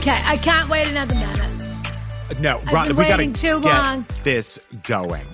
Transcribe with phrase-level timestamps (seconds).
[0.00, 2.40] Okay, I can't wait another minute.
[2.40, 4.06] No, I've Ron, been we gotta waiting too get long.
[4.24, 5.26] this going.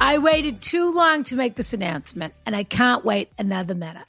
[0.00, 4.06] I waited too long to make this announcement, and I can't wait another minute.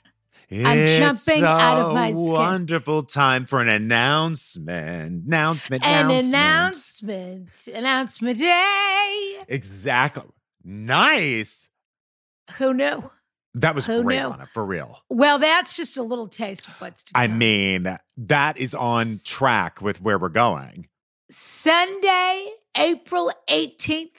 [0.51, 2.31] I'm It's jumping out of my a skin.
[2.31, 5.25] Wonderful time for an announcement.
[5.25, 5.83] Announcement.
[5.83, 6.29] An announcement.
[6.35, 9.37] announcement, announcement day.
[9.47, 10.29] Exactly.
[10.63, 11.69] Nice.
[12.59, 13.09] Who knew?
[13.55, 14.19] That was Who great?
[14.19, 14.99] Anna, for real.
[15.09, 17.21] Well, that's just a little taste of what's to come.
[17.21, 20.87] I mean, that is on track with where we're going.
[21.29, 24.11] Sunday, April 18th,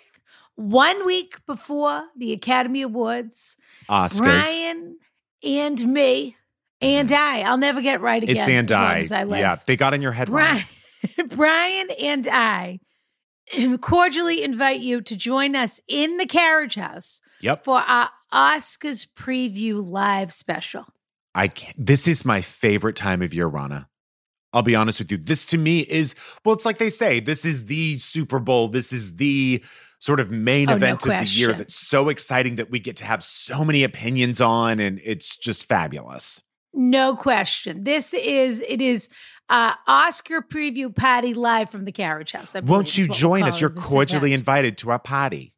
[0.54, 3.56] one week before the Academy Awards,
[3.88, 4.18] Oscars.
[4.18, 4.98] Brian
[5.42, 6.36] and me
[6.80, 8.36] and I, I'll never get right again.
[8.36, 8.42] Mm-hmm.
[8.42, 8.98] it's and as I.
[9.00, 9.38] as I.
[9.38, 10.28] Yeah, they got in your head.
[10.28, 10.64] Brian,
[11.28, 12.80] Brian and I
[13.80, 17.64] cordially invite you to join us in the carriage house Yep.
[17.64, 20.86] for our Oscars preview live special.
[21.34, 21.74] I can't.
[21.78, 23.88] This is my favorite time of year, Rana.
[24.52, 25.18] I'll be honest with you.
[25.18, 28.68] This to me is, well, it's like they say, this is the Super Bowl.
[28.68, 29.62] This is the
[29.98, 32.96] sort of main Oh, no event of the year that's so exciting that we get
[32.96, 36.42] to have so many opinions on, and it's just fabulous.
[36.72, 37.84] No question.
[37.84, 39.08] This is it is
[39.48, 42.54] uh Oscar preview party live from the carriage house.
[42.62, 43.60] Won't you join us?
[43.60, 44.40] You're cordially event.
[44.40, 45.53] invited to our party.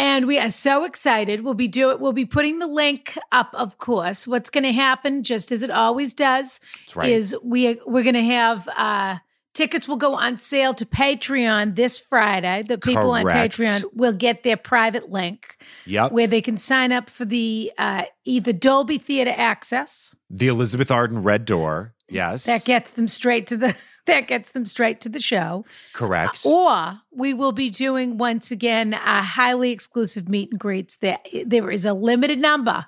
[0.00, 1.44] And we are so excited.
[1.44, 2.00] We'll be do it.
[2.00, 4.26] We'll be putting the link up, of course.
[4.26, 6.58] What's going to happen, just as it always does,
[6.94, 7.10] right.
[7.10, 9.18] is we we're going to have uh,
[9.52, 12.62] tickets will go on sale to Patreon this Friday.
[12.66, 13.26] The people Correct.
[13.26, 16.12] on Patreon will get their private link yep.
[16.12, 21.22] where they can sign up for the uh, either Dolby Theater access the Elizabeth Arden
[21.22, 21.94] Red Door.
[22.08, 22.46] Yes.
[22.46, 23.76] that gets them straight to the
[24.10, 25.64] that gets them straight to the show.
[25.92, 26.44] Correct.
[26.44, 30.96] Or we will be doing once again a highly exclusive meet and greets.
[30.98, 32.86] There, there is a limited number.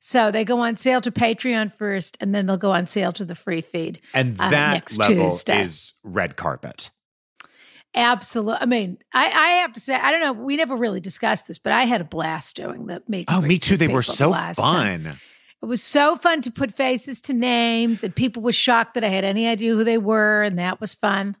[0.00, 3.24] So they go on sale to Patreon first, and then they'll go on sale to
[3.24, 4.00] the free feed.
[4.12, 5.62] and uh, that next level Tuesday.
[5.62, 6.90] is red carpet.
[7.94, 8.60] Absolutely.
[8.60, 10.32] I mean, I, I have to say, I don't know.
[10.32, 13.30] We never really discussed this, but I had a blast doing the meet.
[13.30, 13.76] and Oh, me too.
[13.76, 15.18] They were so last time.
[15.64, 19.08] It was so fun to put faces to names, and people were shocked that I
[19.08, 21.36] had any idea who they were, and that was fun.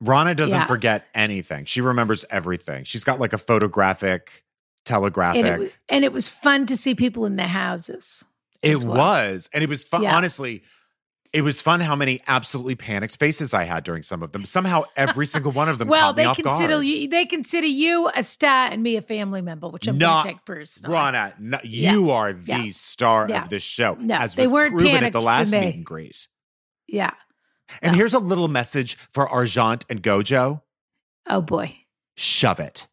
[0.00, 0.64] Rana doesn't Yeah.
[0.64, 1.66] forget anything.
[1.66, 2.84] She remembers everything.
[2.84, 4.44] She's got like a photographic,
[4.86, 5.44] telegraphic.
[5.44, 8.24] And it, was, and it was fun to see people in their houses.
[8.62, 8.96] It well.
[8.96, 9.50] was.
[9.52, 10.02] And it was fun.
[10.02, 10.16] Yeah.
[10.16, 10.62] Honestly,
[11.36, 14.46] it was fun how many absolutely panicked faces I had during some of them.
[14.46, 16.86] Somehow every single one of them well, they off consider guard.
[16.86, 17.08] you.
[17.08, 20.94] They consider you a star and me a family member, which I'm Not- take personally.
[20.94, 21.92] Rana, no, Yeah.
[21.92, 22.70] you are the Yeah.
[22.72, 23.42] star Yeah.
[23.42, 23.96] of this show.
[24.00, 25.60] No, as they weren't proven at panicked the last me.
[25.60, 26.26] meet and greet.
[26.88, 27.10] Yeah.
[27.82, 27.96] And No.
[27.98, 30.62] here's a little message for Argent and Gojo.
[31.28, 31.76] Oh boy.
[32.16, 32.88] Shove it.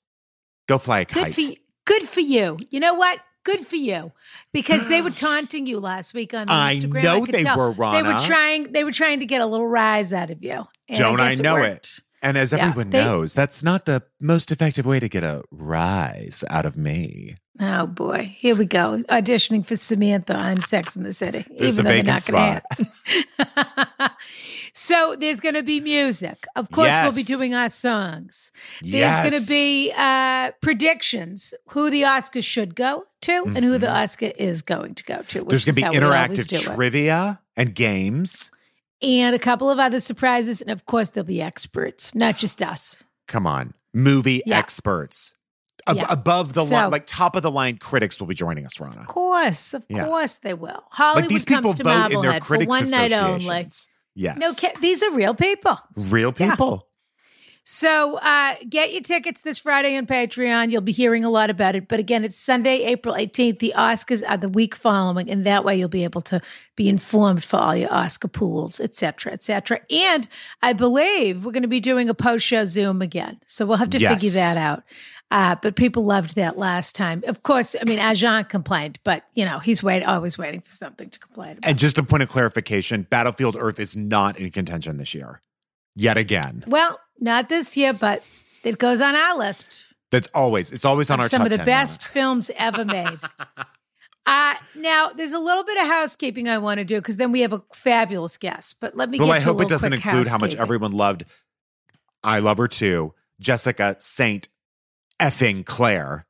[0.68, 1.34] Go fly a Good kite.
[1.34, 1.56] for you.
[1.86, 2.58] Good for you.
[2.70, 3.20] You know what?
[3.44, 4.12] Good for you,
[4.54, 7.04] because they were taunting you last week on I Instagram.
[7.04, 7.58] know could they tell.
[7.58, 8.72] were, They were trying.
[8.72, 10.66] They were trying to get a little rise out of you.
[10.90, 12.00] And Don't I guess know it.
[12.22, 15.44] And as Yeah, everyone they- knows, that's not the most effective way to get a
[15.52, 17.36] rise out of me.
[17.66, 19.04] Oh boy, here we go.
[19.10, 21.46] Auditioning for Samantha on Sex in the City.
[21.58, 24.12] There's even a vacant have-
[24.74, 26.46] so there's going to be music.
[26.56, 28.52] Of course, we'll be doing our songs.
[28.82, 29.30] There's yes.
[29.30, 34.04] going to be uh, predictions who the Oscar should go to and who the Mhm.
[34.04, 35.44] Oscar is going to go to.
[35.44, 36.62] There's going to be interactive it.
[36.76, 38.50] trivia and games.
[39.02, 43.04] and a couple of other surprises, and of course there'll be experts, not just us.
[43.28, 44.58] Come on, movie Yeah.
[44.60, 45.34] experts.
[45.88, 46.06] Ab- Yeah.
[46.10, 49.02] Above the So- line, like top of the line critics will be joining us, Rana.
[49.02, 50.06] Of course, of Yeah.
[50.06, 50.84] course they will.
[50.92, 53.68] Hollywood Like these people comes to vote in their Marblehead for critics one night only.
[54.16, 54.38] Yes.
[54.38, 55.78] No, ki- these are real people.
[55.96, 56.52] Real Yeah.
[56.56, 56.88] people.
[57.66, 60.70] So uh, get your tickets this Friday on Patreon.
[60.70, 61.88] You'll be hearing a lot about it.
[61.88, 63.60] But again, it's Sunday, April 18th.
[63.60, 66.42] The Oscars are the week following, and that way you'll be able to
[66.76, 69.80] be informed for all your Oscar pools, et cetera, et cetera.
[69.90, 70.28] And
[70.62, 73.40] I believe we're going to be doing a post-show Zoom again.
[73.48, 74.84] So we'll have to figure that out.
[75.32, 77.24] Uh, but people loved that last time.
[77.26, 81.10] Of course, I mean, Ajan complained, but you know, he's wait, always waiting for something
[81.10, 81.68] to complain about.
[81.68, 85.42] And just a point of clarification Battlefield Earth is not in contention this year.
[85.96, 86.64] Yet again.
[86.68, 88.24] well, not this year, but
[88.64, 89.86] it goes on our list.
[90.12, 93.20] That's always, it's always on our some of the 10, best films ever made.
[94.26, 97.42] Uh, now, there's a little bit of housekeeping I want to do because then we
[97.42, 98.78] have a fabulous guest.
[98.80, 101.26] But let me Well, get I hope it doesn't include how much everyone loved
[102.24, 104.48] I Love Her Too, Jessica Saint
[105.20, 106.26] effing Claire.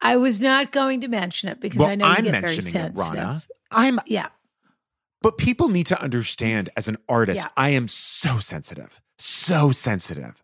[0.00, 2.42] I was not going to mention it because Well, I know you I'm get very
[2.42, 3.14] mentioning it, sensitive.
[3.14, 3.42] Rana.
[3.70, 4.28] I'm, Yeah,
[5.22, 7.50] but people need to understand as an artist, Yeah.
[7.56, 10.42] I am so sensitive, so sensitive.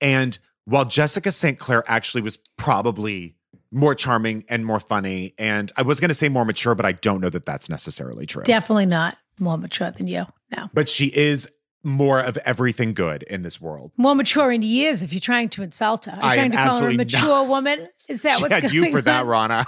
[0.00, 1.58] And while Jessica St.
[1.58, 3.36] Clair actually was probably
[3.70, 6.92] more charming and more funny, and I was going to say more mature, but I
[6.92, 8.42] don't know that that's necessarily true.
[8.44, 10.24] definitely not more mature than you.
[10.56, 11.46] No, but she is
[11.84, 13.92] more of everything good in this world.
[13.96, 15.02] more mature in years.
[15.02, 17.44] If you're trying to insult her, are you I trying to call her a mature
[17.44, 17.88] woman?
[18.08, 19.28] Is that she what's had going you for that, on?
[19.28, 19.66] Rana.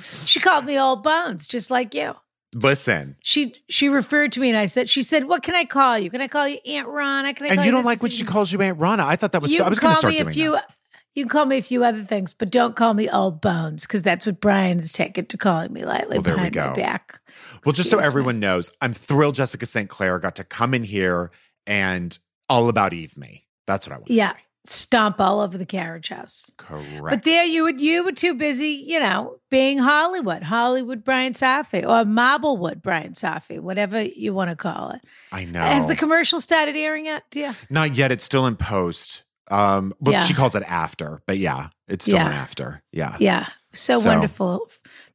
[0.24, 2.14] she called me old bones, just like you.
[2.54, 5.98] Listen, She she referred to me and I said, she said, "What can I call
[5.98, 6.08] you?
[6.08, 7.34] Can I call you Aunt Rana?
[7.34, 9.04] Can I?" and call you don't like when she calls you Aunt Rana.
[9.04, 9.50] I thought that was.
[9.50, 10.52] you So, I was going to call start me a doing few.
[10.52, 10.72] that.
[11.14, 14.02] You can call me a few other things, but don't call me old bones because
[14.02, 17.20] that's what Brian has taken to calling me lately Well, there we behind my back.
[17.66, 18.06] Well, just so Excuse me.
[18.06, 19.88] everyone knows, I'm thrilled Jessica St.
[19.90, 21.30] Clair got to come in here
[21.66, 22.18] and
[22.48, 23.46] all about Eve me.
[23.66, 24.32] That's what I want to Yeah.
[24.32, 24.38] say.
[24.68, 26.50] stomp all over the carriage house.
[26.56, 27.00] Correct.
[27.08, 31.86] But there you would you were too busy, you know, being Hollywood, Hollywood Brian Safi
[31.88, 35.02] or Marblewood Brian Safi, whatever you want to call it.
[35.30, 35.60] I know.
[35.60, 37.22] Has the commercial started airing yet?
[37.32, 37.54] Yeah.
[37.70, 38.10] Not yet.
[38.10, 39.22] It's still in post.
[39.52, 40.22] Um, well, Yeah.
[40.24, 42.26] she calls it after, but yeah, it's still Yeah.
[42.26, 42.82] an after.
[42.90, 43.16] Yeah.
[43.20, 43.46] Yeah.
[43.72, 44.66] So, So- wonderful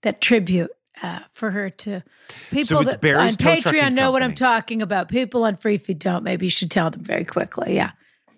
[0.04, 0.72] that tribute
[1.02, 2.04] uh, for her to
[2.52, 5.10] people it's that on Patreon know what I'm talking about.
[5.10, 6.24] People on Free Feed don't.
[6.24, 7.76] Maybe you should tell them very quickly.
[7.76, 7.92] Yeah.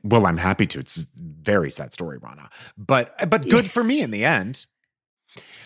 [0.03, 0.79] Well, I'm happy to.
[0.79, 4.65] It's a very sad story, Rana, but but good for me in the end.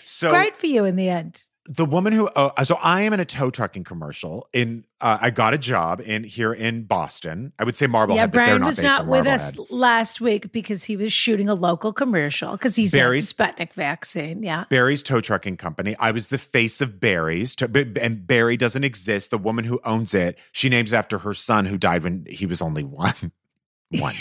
[0.05, 1.43] So Great for you in the end.
[1.67, 5.29] The woman who uh, so I am in a tow trucking commercial in uh, I
[5.31, 7.51] got a job in here in Boston.
[7.59, 10.21] I would say Marblehead, yeah, but they're Brian not was based not with us last
[10.21, 14.41] week because he was shooting a local commercial because he's Barry's- Sputnik vaccine.
[14.43, 14.63] Yeah.
[14.69, 15.95] Barry's tow trucking company.
[15.99, 19.29] I was the face of Barry's, to, and Barry doesn't exist.
[19.31, 22.45] The woman who owns it, she names it after her son who died when he
[22.45, 23.31] was only one.
[23.91, 24.15] one.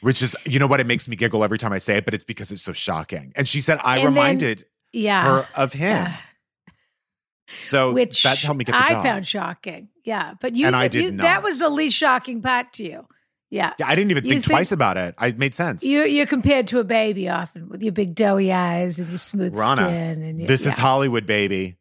[0.00, 0.80] Which is, you know what?
[0.80, 3.32] It makes me giggle every time I say it, but it's because it's so shocking.
[3.36, 5.24] And she said, I And then- reminded Yeah.
[5.24, 6.06] her of him.
[6.06, 6.12] Uh,
[7.60, 9.04] so which that helped me get the I job.
[9.04, 9.88] found shocking.
[10.04, 10.34] Yeah.
[10.40, 13.06] But you, And I you- did that was the least shocking part to you.
[13.52, 13.72] Yeah.
[13.80, 15.14] yeah, I didn't even think think- twice about it.
[15.18, 15.82] I made sense.
[15.82, 19.58] You, you're compared to a baby often with your big doughy eyes and your smooth
[19.58, 20.22] Rana, skin.
[20.22, 20.76] And your, this is.
[20.76, 21.76] Hollywood, baby.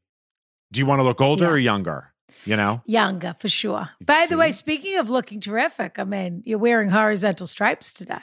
[0.71, 1.51] Do you want to look older Yeah.
[1.51, 2.11] or younger?
[2.45, 2.81] You know?
[2.85, 3.89] Younger for sure.
[4.03, 8.21] By the way, speaking of looking terrific, I mean, you're wearing horizontal stripes today.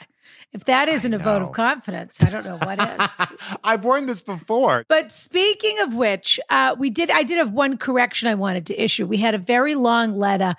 [0.53, 3.27] If that isn't a vote of confidence, I don't know what is.
[3.63, 4.85] I've worn this before.
[4.87, 7.11] But speaking of which, uh, we did.
[7.11, 9.05] I did have one correction I wanted to issue.
[9.05, 10.55] We had a very long letter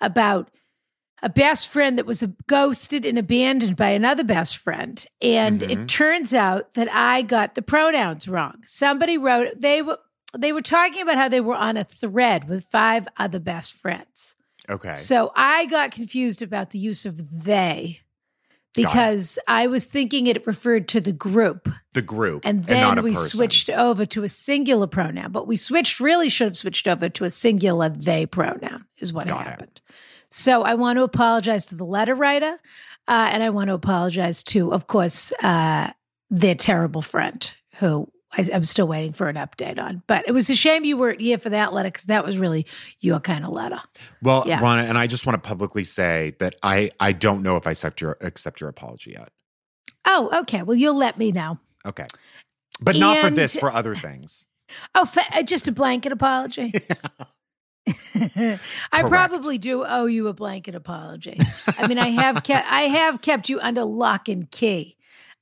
[0.00, 0.50] about
[1.22, 5.70] a best friend that was ghosted and abandoned by another best friend, and Mhm.
[5.70, 8.62] it turns out that I got the pronouns wrong.
[8.66, 9.98] Somebody wrote they were
[10.36, 14.34] they were talking about how they were on a thread with five other best friends.
[14.68, 14.92] Okay.
[14.94, 18.00] So I got confused about the use of they.
[18.74, 21.68] Because I was thinking it referred to the group.
[21.92, 22.42] the group.
[22.44, 23.30] And not then a we person.
[23.30, 27.24] switched over to a singular pronoun, but we switched, really should have switched over to
[27.24, 29.44] a singular they pronoun, is what Got it.
[29.44, 29.80] happened.
[30.30, 32.58] So I want to apologize to the letter writer.
[33.08, 35.90] Uh, and I want to apologize to, of course, uh,
[36.30, 40.02] their terrible friend who I, I'm still waiting for an update on.
[40.06, 42.66] But it was a shame you weren't here for that letter because that was really
[43.00, 43.80] your kind of letter.
[44.22, 44.60] Well, Yeah.
[44.62, 48.00] And I just want to publicly say that I I don't know if I accept
[48.00, 49.30] your accept your apology yet.
[50.06, 50.62] Oh, okay.
[50.62, 51.58] Well, you'll let me know.
[51.86, 52.06] Okay.
[52.80, 54.46] But not for this, for other things.
[54.94, 56.72] Oh, fa- uh, just a blanket apology.
[58.14, 58.58] I
[58.92, 59.08] Correct.
[59.08, 61.36] probably do owe you a blanket apology.
[61.78, 64.96] I mean, I have kept I have kept you under lock and key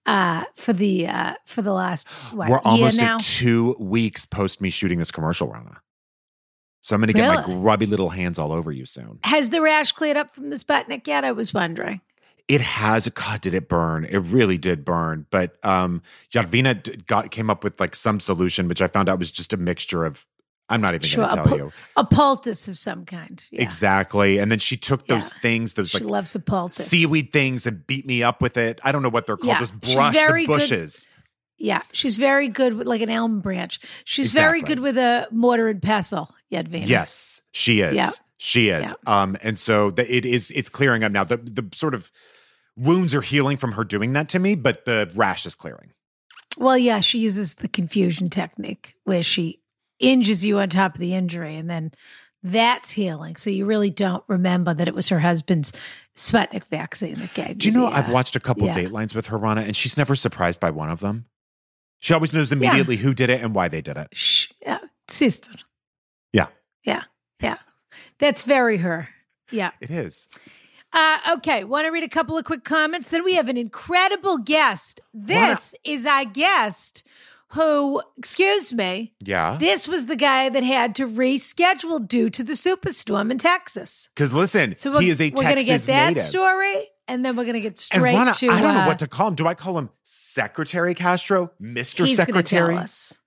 [0.07, 3.17] uh, for the uh, for the last what We're almost now.
[3.17, 5.81] at two weeks post me shooting this commercial, Rana.
[6.83, 9.19] So I'm going to get my grubby little hands all over you soon.
[9.25, 11.25] Has the rash cleared up from the Sputnik yet?
[11.25, 12.01] I was wondering.
[12.49, 13.07] It has.
[13.09, 14.07] God, did it burn?
[14.07, 15.27] It really did burn.
[15.31, 16.03] But um,
[16.33, 19.57] Yadvina got came up with like some solution, which I found out was just a
[19.57, 20.27] mixture of
[20.71, 21.73] I'm not even Sure, going to a tell pu- you.
[21.97, 23.45] A poultice of some kind.
[23.51, 23.63] Yeah.
[23.63, 24.39] Exactly.
[24.39, 25.41] And then she took those Yeah.
[25.43, 26.87] things, those She like loves a poultice.
[26.87, 28.81] seaweed things, and beat me up with it.
[28.85, 29.49] I don't know what they're called.
[29.49, 29.59] Yeah.
[29.61, 31.07] Those She's brush the good-
[31.59, 33.81] Yeah, she's very good with like an elm branch.
[34.05, 36.87] She's very good with a mortar and pestle, Yadvina.
[36.89, 37.95] Yes, she is.
[37.95, 38.11] Yeah.
[38.39, 38.95] She is.
[39.07, 40.51] Um, and so the, it is.
[40.53, 41.25] It's clearing up now.
[41.25, 42.11] The the sort of
[42.77, 45.91] wounds are healing from her doing that to me, but the rash is clearing.
[46.57, 49.60] Well, yeah, she uses the confusion technique where she
[50.01, 51.93] injures you on top of the injury and then
[52.43, 53.37] that's healing.
[53.37, 55.73] So you really don't remember that it was her husband's
[56.17, 57.55] Sputnik vaccine that gave you.
[57.55, 58.75] Do you know the, I've uh, watched a couple yeah.
[58.75, 61.27] Datelines with her, Rana, and she's never surprised by one of them.
[62.01, 64.09] She always knows immediately who did it and why they did it.
[64.15, 65.53] Shh, yeah, sister.
[66.33, 66.47] Yeah.
[66.83, 67.03] Yeah.
[67.43, 67.57] Yeah.
[68.19, 69.11] That's very her.
[69.51, 69.73] Yeah.
[69.81, 70.29] It is.
[70.93, 71.65] Uh, okay.
[71.65, 73.11] Want to read a couple of quick comments?
[73.11, 75.01] Then we have an incredible guest.
[75.13, 77.05] This is our guest
[77.53, 79.57] who, excuse me, Yeah.
[79.59, 84.09] this was the guy that had to reschedule due to the superstorm in Texas.
[84.15, 86.23] Because listen, So he is a we're gonna get that native.
[86.23, 88.49] story, and then we're gonna get straight Rana, to.
[88.49, 89.35] I don't know uh, what to call him.
[89.35, 92.75] Do I call him Secretary Castro, Mister Secretary?
[92.75, 93.19] tell us.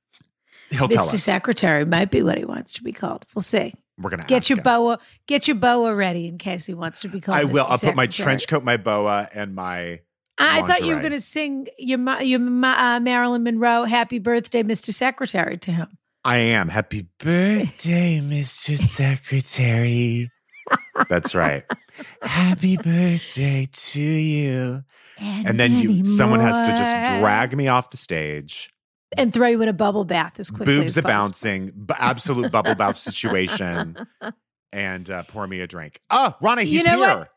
[0.69, 1.17] He'll tell Mr.
[1.17, 3.25] Secretary might be what he wants to be called.
[3.35, 3.73] We'll see.
[3.99, 4.63] We're gonna Get your him.
[4.63, 4.99] boa.
[5.27, 7.37] Get your boa ready in case he wants to be called.
[7.37, 7.65] I will.
[7.65, 7.69] Mr.
[7.71, 9.99] I'll put my trench coat, my boa, and my.
[10.39, 14.93] I thought you were going to sing your your uh, Marilyn Monroe "Happy Birthday, Mr.
[14.93, 15.87] Secretary" to him.
[16.25, 16.69] I am.
[16.69, 18.77] Happy birthday, Mr.
[18.77, 20.29] Secretary.
[21.09, 21.63] That's right.
[22.21, 24.83] Happy birthday to you.
[25.19, 28.69] And then you someone has to just drag me off the stage.
[29.15, 31.19] and throw you in a bubble bath as quickly Boobs as a possible.
[31.21, 33.95] bouncing, b- absolute bubble bath situation,
[34.73, 35.99] and uh, pour me a drink.
[36.09, 37.17] Oh, Ronnie, You he's know here.
[37.19, 37.29] what?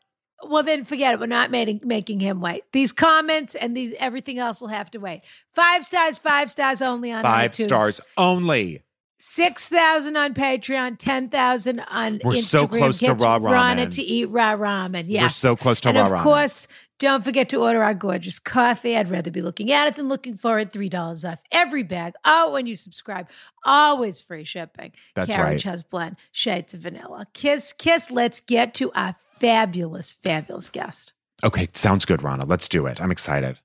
[0.43, 1.19] Well, then forget it.
[1.19, 2.63] We're not making making him wait.
[2.71, 5.21] These comments and these everything else will have to wait.
[5.49, 7.63] Five stars, five stars only on Five iTunes.
[7.63, 8.83] stars only.
[9.19, 12.43] Six thousand on Patreon, ten thousand on We're Instagram.
[12.43, 13.95] so close to raw Rana ramen.
[13.95, 15.05] to eat raw ramen.
[15.07, 16.21] Yes, We're so close to and raw of ramen.
[16.23, 16.67] course,
[16.99, 18.95] don't forget to order our gorgeous coffee.
[18.95, 20.71] I'd rather be looking at it than looking for it.
[20.71, 22.13] Three dollars off every bag.
[22.25, 23.27] Oh, when you subscribe,
[23.65, 24.91] always free shipping.
[25.15, 25.71] That's Carriage right.
[25.71, 27.25] has blend shades of vanilla.
[27.33, 28.11] Kiss, kiss.
[28.11, 31.13] Let's get to our fabulous, fabulous guest.
[31.43, 32.45] Okay, sounds good, Rana.
[32.45, 33.01] Let's do it.
[33.01, 33.57] I'm excited.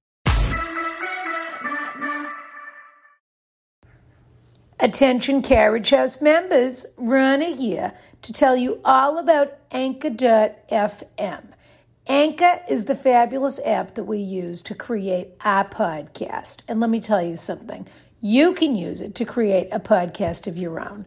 [4.80, 11.44] Attention Carriage House members, Rana here to tell you all about Anchor.fm.
[12.08, 16.62] Anchor is the fabulous app that we use to create our podcast.
[16.66, 17.86] And let me tell you something
[18.20, 21.06] you can use it to create a podcast of your own.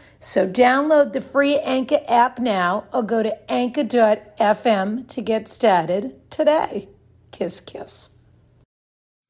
[0.23, 6.89] So download the free Anchor app now or go to anchor.fm to get started today.
[7.31, 8.11] Kiss, kiss.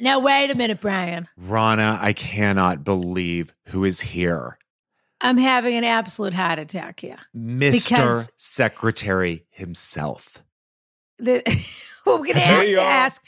[0.01, 1.29] Now, wait a minute, Brian.
[1.37, 4.57] Rana, I cannot believe who is here.
[5.21, 7.19] I'm having an absolute heart attack here.
[7.33, 7.89] Mr.
[7.89, 10.43] Because- Secretary himself.
[11.19, 11.43] The,
[12.05, 12.81] we're going to have Hey, to y'all.
[12.85, 13.25] ask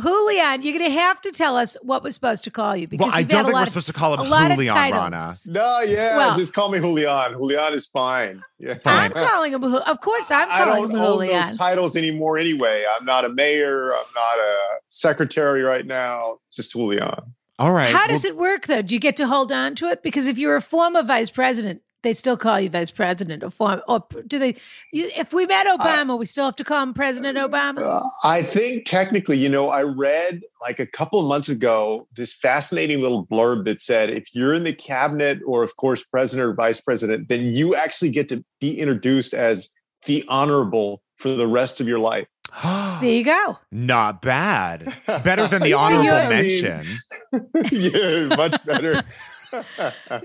[0.00, 0.62] Julian.
[0.62, 3.16] You're going to have to tell us what we're supposed to call you because Well,
[3.16, 5.00] I don't think we're of- supposed to call him a lot of Julian, titles.
[5.02, 5.32] Rana.
[5.46, 7.32] No, yeah, Well- just call me Julian.
[7.32, 8.42] Julian is fine.
[8.58, 8.78] Yeah.
[8.84, 9.62] I'm calling him.
[9.64, 10.90] Of course, I'm I calling him Julian.
[10.90, 11.48] I don't him own Julian.
[11.48, 12.84] those titles anymore anyway.
[12.98, 13.92] I'm not a mayor.
[13.92, 14.56] I'm not a
[14.88, 16.38] secretary right now.
[16.52, 17.08] Just Julian.
[17.58, 17.92] All right.
[17.94, 18.82] How does it work though?
[18.82, 20.02] Do you get to hold on to it?
[20.02, 23.80] Because if you're a former vice president, they still call you vice president or form
[23.88, 24.54] or do they
[24.92, 28.02] you- if we met Obama, we still have to call him President Obama?
[28.02, 32.32] Uh, I think technically, you know, I read like a couple of months ago this
[32.34, 36.54] fascinating little blurb that said if you're in the cabinet or, of course, president or
[36.54, 39.68] vice president, then you actually get to be introduced as
[40.06, 42.26] the honorable for the rest of your life.
[42.64, 43.58] There you go.
[43.70, 44.92] Not bad.
[45.06, 46.98] Better than the honorable you're- I mean, mention.
[47.70, 49.02] yeah, much better.
[49.50, 49.64] So-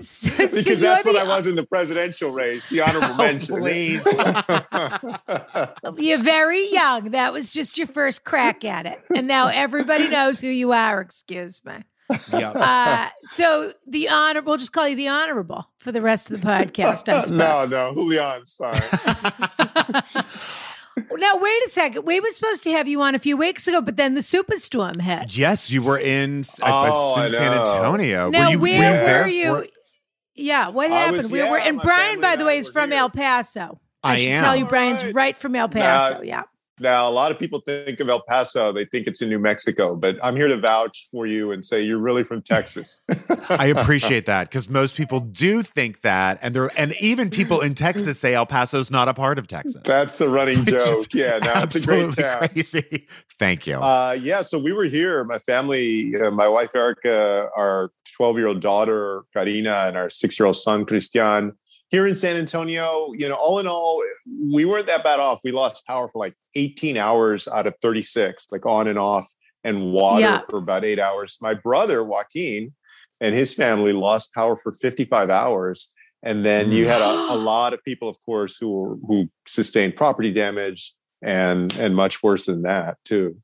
[0.00, 3.16] so because you're that's what the- I was in the presidential race, the honorable Oh,
[3.16, 3.56] mention.
[3.58, 4.06] please.
[5.98, 7.10] You're very young.
[7.10, 11.00] That was just your first crack at it, and now everybody knows who you are.
[11.00, 11.74] Excuse me.
[12.32, 12.52] Yep.
[12.54, 16.46] Uh, so the honor, we'll just call you the honorable for the rest of the
[16.46, 17.08] podcast.
[17.08, 18.80] I no, no, Julian's fine.
[20.96, 22.04] Now wait a second.
[22.06, 25.00] We were supposed to have you on a few weeks ago, but then the superstorm
[25.00, 25.36] hit.
[25.36, 27.52] yes, you were in I Oh, I assume San.
[27.52, 28.30] Antonio.
[28.30, 29.56] Now were you, where were you were there you?
[29.62, 29.66] for-
[30.34, 31.16] yeah, what happened?
[31.18, 33.00] was- we were, and Brian, by the way, is from here.
[33.00, 33.80] El Paso.
[34.02, 34.44] I, I should am.
[34.44, 35.14] tell you, Brian's Alright.
[35.14, 36.14] right from El Paso.
[36.14, 36.42] Nah, yeah.
[36.78, 39.96] Now, a lot of people think of El Paso, they think it's in New Mexico,
[39.96, 43.02] but I'm here to vouch for you and say you're really from Texas.
[43.48, 47.74] I appreciate that because most people do think that, and there, and even people in
[47.74, 49.80] Texas say El Paso's not a part of Texas.
[49.86, 51.14] That's the running joke.
[51.14, 52.48] Yeah, it's a great town.
[52.48, 53.06] Crazy.
[53.38, 53.76] Thank you.
[53.76, 55.24] Uh, yeah, so we were here.
[55.24, 60.38] My family, uh, my wife Erica, our 12 year old daughter Karina, and our six
[60.38, 61.52] year old son Christian
[61.90, 64.02] here in San Antonio, you know, all in all,
[64.50, 65.40] we weren't that bad off.
[65.44, 69.28] We lost power for like 18 hours out of 36, like on and off,
[69.62, 70.40] and water yeah.
[70.50, 71.38] for about eight hours.
[71.40, 72.72] My brother, Joaquin,
[73.20, 75.92] and his family lost power for 55 hours.
[76.22, 77.44] And then you had a, a mm.
[77.44, 82.62] lot of people, of course, who who sustained property damage and and much worse than
[82.62, 83.36] that too.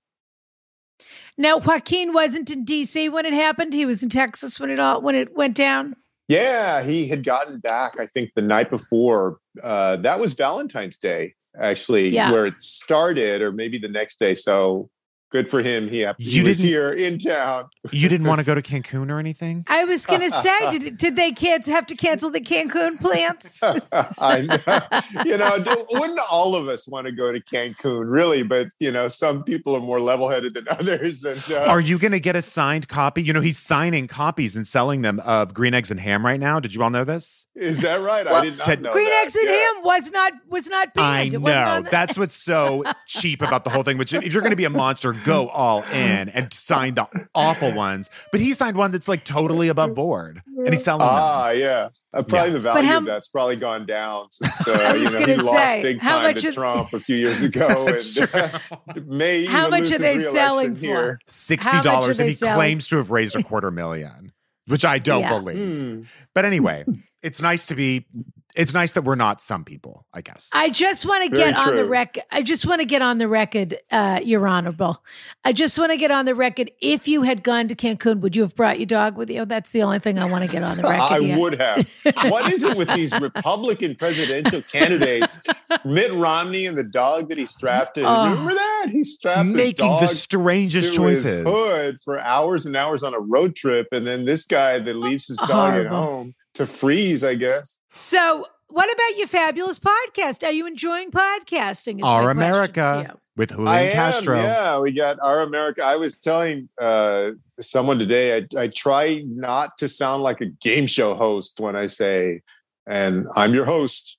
[1.38, 3.72] Now, Joaquin wasn't in DC when it happened.
[3.72, 5.96] He was in Texas when it all when it went down.
[6.28, 9.38] Yeah, he had gotten back, I think, the night before.
[9.62, 12.30] Uh, that was Valentine's Day, actually, yeah.
[12.30, 14.34] where it started, or maybe the next day.
[14.34, 14.88] So
[15.32, 15.88] good for him.
[15.88, 17.70] He, he you was here in town.
[17.90, 19.64] you didn't want to go to Cancun or anything?
[19.68, 23.58] I was going to say, did, did they kids have to cancel the Cancun plans?
[24.18, 25.24] I know.
[25.24, 28.42] You know, wouldn't all of us want to go to Cancun, really?
[28.42, 31.24] But, you know, some people are more level headed than others.
[31.24, 33.22] And uh, Are you going to get a signed copy?
[33.22, 36.60] You know, he's signing copies and selling them of Green Eggs and Ham right now.
[36.60, 37.46] Did you all know this?
[37.54, 38.24] Is that right?
[38.24, 39.24] Well, I did not know Green that.
[39.24, 39.56] Eggs and yeah.
[39.56, 41.34] Ham was not was not banned.
[41.34, 41.88] I know.
[41.90, 43.98] That's what's so cheap about the whole thing.
[43.98, 47.72] Which if you're going to be a monster, go all in and sign the awful
[47.74, 48.10] ones.
[48.30, 51.58] But he signed one that's like totally above board, and he's selling ah, them.
[51.58, 51.88] yeah.
[52.14, 52.52] Uh, probably yeah.
[52.52, 55.82] the value how, of that's probably gone down since uh, you know he say, lost
[55.82, 57.86] big time to Trump a few years ago.
[57.86, 58.58] and, uh,
[59.06, 60.94] may how much are they selling here.
[60.94, 61.18] for?
[61.26, 62.54] Sixty dollars, and he selling?
[62.56, 64.32] claims to have raised a quarter million,
[64.66, 65.38] which I don't yeah.
[65.38, 65.56] believe.
[65.56, 66.06] Mm.
[66.34, 66.84] But anyway,
[67.22, 68.06] it's nice to be
[68.54, 70.50] it's nice that we're not some people, I guess.
[70.52, 72.22] I just want to get on the record.
[72.30, 75.02] I just want to get on the record, uh, Your Honorable.
[75.44, 76.70] I just want to get on the record.
[76.80, 79.46] If you had gone to Cancun, would you have brought your dog with you?
[79.46, 81.00] That's the only thing I want to get on the record.
[81.00, 81.38] I here.
[81.38, 81.88] would have.
[82.30, 85.42] what is it with these Republican presidential candidates?
[85.84, 88.02] Mitt Romney and the dog that he strapped to.
[88.04, 88.88] Oh, Remember that?
[88.90, 91.46] He strapped making the strangest choices.
[91.46, 95.28] hood for hours and hours on a road trip, and then this guy that leaves
[95.28, 95.86] his dog Horrible.
[95.86, 97.78] at home to freeze, I guess.
[97.90, 100.46] So, what about your fabulous podcast?
[100.46, 102.02] Are you enjoying podcasting?
[102.02, 104.36] Our America with Julian Castro.
[104.36, 105.82] Yeah, we got Our America.
[105.82, 110.86] I was telling uh, someone today, I, I try not to sound like a game
[110.86, 112.42] show host when I say,
[112.86, 114.18] and I'm your host,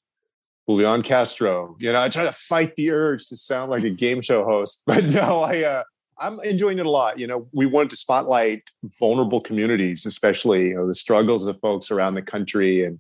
[0.67, 1.76] Julian Castro.
[1.80, 4.84] You know, I try to fight the urge to sound like a game show host,
[4.88, 5.84] but no, I uh,
[6.19, 7.19] I'm enjoying it a lot.
[7.19, 11.91] You know, we wanted to spotlight vulnerable communities, especially you know, the struggles of folks
[11.91, 12.99] around the country, and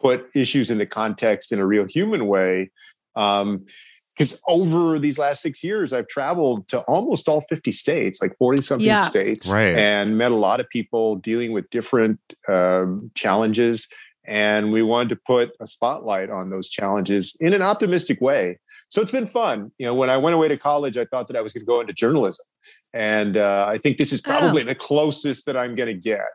[0.00, 2.70] put issues into context in a real human way.
[3.16, 3.64] Um,
[4.16, 8.62] because over these last six years, I've traveled to almost all 50 states, like 40
[8.62, 9.00] something yeah.
[9.00, 9.76] states, right.
[9.76, 13.88] and met a lot of people dealing with different um, challenges.
[14.24, 18.58] And we wanted to put a spotlight on those challenges in an optimistic way.
[18.88, 19.72] So it's been fun.
[19.78, 21.66] You know, when I went away to college, I thought that I was going to
[21.66, 22.46] go into journalism.
[22.92, 24.66] And uh, I think this is probably oh.
[24.66, 26.26] the closest that I'm going to get.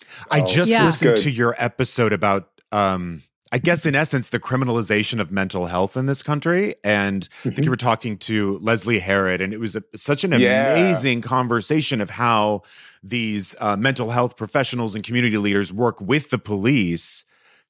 [0.00, 0.84] So, I just yeah.
[0.84, 3.22] listened to your episode about, um,
[3.52, 6.74] I guess, in essence, the criminalization of mental health in this country.
[6.82, 7.36] And mm-hmm.
[7.36, 7.70] I think you mm-hmm.
[7.70, 10.72] were talking to Leslie Herod, and it was a, such an yeah.
[10.74, 12.62] amazing conversation of how
[13.02, 17.24] these uh, mental health professionals and community leaders work with the police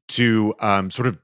[0.09, 1.19] to um, sort of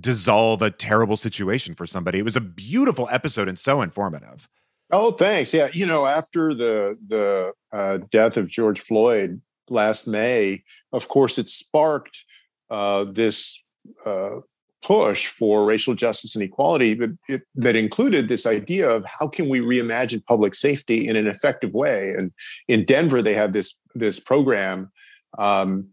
[0.00, 2.18] dissolve a terrible situation for somebody.
[2.18, 4.48] It was a beautiful episode and so informative.
[4.90, 5.54] Oh, thanks.
[5.54, 10.62] Yeah, you know, after the the uh, death of George Floyd last May,
[10.92, 12.24] of course, it sparked
[12.70, 13.60] uh, this
[14.04, 14.40] uh,
[14.82, 19.48] push for racial justice and equality, but it, that included this idea of how can
[19.48, 22.12] we reimagine public safety in an effective way.
[22.16, 22.32] And
[22.68, 24.90] in Denver, they have this this program
[25.38, 25.88] um,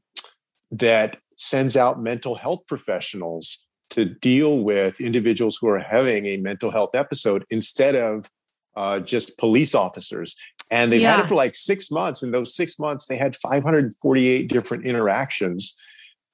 [0.71, 6.69] that sends out mental health professionals to deal with individuals who are having a mental
[6.69, 8.29] health episode instead of
[8.75, 10.35] uh, just police officers.
[10.69, 11.15] And they've yeah.
[11.15, 12.21] had it for like six months.
[12.21, 15.75] In those six months, they had 548 different interactions,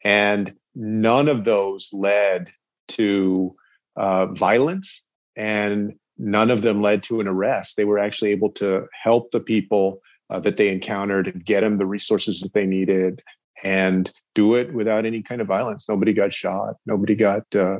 [0.04, 2.52] and none of those led
[2.90, 3.56] to
[3.96, 5.06] uh, violence,
[5.38, 7.78] and none of them led to an arrest.
[7.78, 11.78] They were actually able to help the people uh, that they encountered and get them
[11.78, 13.22] the resources that they needed
[13.64, 15.90] and do it without any kind of violence.
[15.90, 16.76] Nobody got shot.
[16.86, 17.80] Nobody got uh,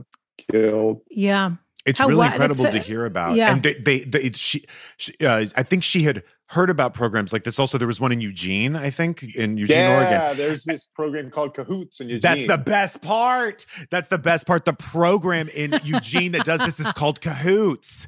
[0.50, 1.02] killed.
[1.12, 1.52] Yeah.
[1.86, 3.36] It's How, really incredible to hear about.
[3.36, 3.52] Yeah.
[3.52, 4.66] And they, they, they she,
[4.98, 7.60] she uh, I think she had heard about programs like this.
[7.60, 10.12] Also, there was one in Eugene, I think, in Eugene, yeah, Oregon.
[10.12, 12.22] Yeah, there's this program called Cahoots in Eugene.
[12.22, 13.66] That's the best part.
[13.92, 14.66] That's the best part.
[14.66, 18.08] The program in Eugene that does this is called Cahoots.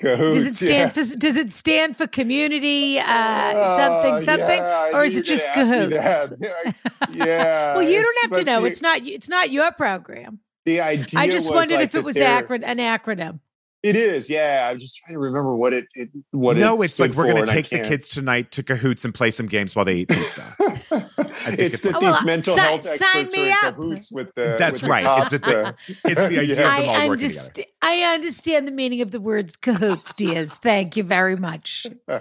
[0.00, 0.88] Cahoots, Does it stand yeah.
[1.04, 2.98] for Does it stand for community?
[2.98, 5.94] Uh, Uh, something, something, yeah, or is it just cahoots?
[5.96, 6.74] ask me that.
[7.14, 7.74] yeah.
[7.74, 8.60] well, you don't have to know.
[8.62, 9.00] the- it's not.
[9.02, 10.40] It's not your program.
[10.64, 11.20] the idea.
[11.20, 13.38] I just wondered like if it was acron- an acronym.
[13.84, 14.68] It is, yeah.
[14.70, 17.44] I'm just trying to remember what it, it what no, it it's like we're going
[17.44, 20.40] to take the kids tonight to cahoots and play some games while they eat pizza.
[20.58, 23.52] think it's it's that like- these Well, mental si- health sign experts me are in
[23.52, 23.74] up.
[23.76, 24.56] cahoots with the.
[24.58, 25.04] That's with right.
[25.04, 26.50] cops It's the- it's the idea Yeah.
[26.50, 27.66] of them all I working understand.
[27.82, 30.58] I understand the meaning of the words cahoots, Diaz.
[30.62, 31.86] Thank you very much.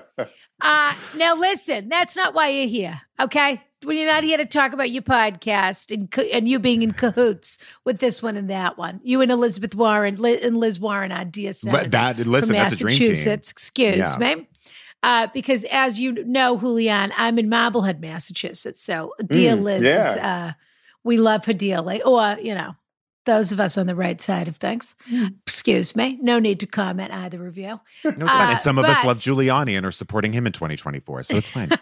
[0.65, 3.61] Uh, now listen, that's not why you're here, okay?
[3.83, 7.57] When you're not here to talk about your podcast and and you being in cahoots
[7.83, 11.31] with this one and that one, you and Elizabeth Warren Li- and Liz Warren on
[11.33, 13.31] Senator that listen, that's a dream team.
[13.33, 14.15] Excuse Yeah.
[14.17, 14.47] me.
[15.01, 18.81] Uh, because as you know, Julian, I'm in Marblehead, Massachusetts.
[18.81, 20.53] So dear Mm, Liz, is, uh,
[21.03, 22.01] we love her dearly.
[22.01, 22.75] Or, you know,
[23.25, 24.95] those of us on the right side of things.
[25.45, 26.17] Excuse me.
[26.21, 27.79] No need to comment either of you.
[28.03, 28.27] No, it's fine.
[28.47, 31.49] Uh, and some of us love Giuliani and are supporting him in 2024, so it's
[31.49, 31.69] fine.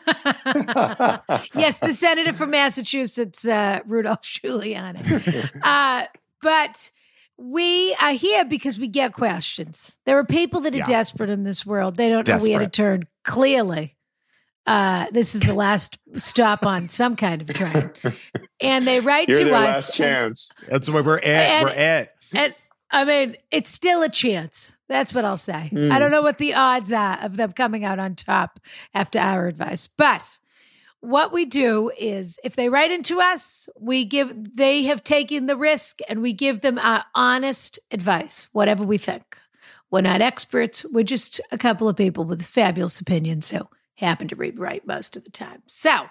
[1.56, 5.49] yes, the senator from Massachusetts, uh, Rudolph Giuliani.
[5.63, 6.06] Uh,
[6.41, 6.91] but
[7.38, 9.97] we are here because we get questions.
[10.06, 10.86] There are people that are Yeah.
[10.86, 11.97] desperate in this world.
[11.97, 12.73] They don't know where to Desperate.
[12.73, 13.08] turn.
[13.23, 13.95] Clearly,
[14.67, 17.91] uh, this is the last stop on some kind of train,
[18.62, 19.76] and they write You're to their us.
[19.76, 20.52] last chance.
[20.67, 21.26] That's where we're at.
[21.26, 22.13] And- we're at.
[22.34, 22.56] And
[22.91, 24.78] I mean, it's still a chance.
[24.88, 25.69] That's what I'll say.
[25.74, 25.91] Mm.
[25.91, 28.60] I don't know what the odds are of them coming out on top
[28.93, 30.38] after our advice, but
[31.02, 35.56] what we do is if they write into us, we give, they have taken the
[35.58, 39.38] risk and we give them our honest advice, whatever we think.
[39.89, 40.86] We're not experts.
[40.86, 43.67] We're just a couple of people with fabulous opinions who
[44.02, 45.64] happen to read right most of the time.
[45.68, 46.10] So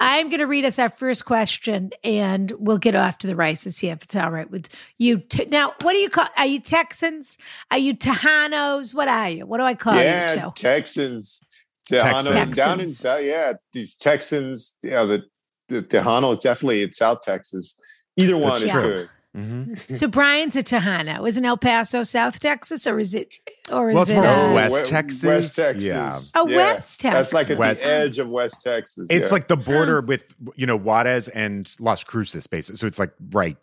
[0.00, 3.80] I'm going to read us our first question and we'll get off to the races
[3.80, 5.18] here if it's all right with you.
[5.18, 7.36] T- now, what do you call, are you Texans?
[7.70, 8.94] Are you Tejanos?
[8.94, 9.46] What are you?
[9.46, 10.52] What do I call you, yeah, Joe?
[10.54, 11.44] Texans.
[11.86, 12.56] Texans.
[12.56, 15.22] Down in South, yeah, these Texans, yeah, the,
[15.68, 17.78] the Tejano definitely in South Texas.
[18.16, 18.82] Either one That's is true.
[18.82, 19.08] good.
[19.36, 19.96] Mhm.
[19.96, 21.28] So Brian's a Tejano.
[21.28, 23.34] Isn't El Paso South Texas or is it,
[23.70, 25.22] or is Well, it's it, more uh, West Texas.
[25.22, 25.84] West Texas.
[25.84, 26.18] Yeah.
[26.34, 27.30] Oh, West Texas.
[27.30, 27.82] That's like at Texas.
[27.82, 29.06] the edge of West Texas.
[29.10, 29.32] It's yeah.
[29.32, 32.78] like the border with, you know, Juarez and Las Cruces, basically.
[32.78, 33.56] So it's like, right,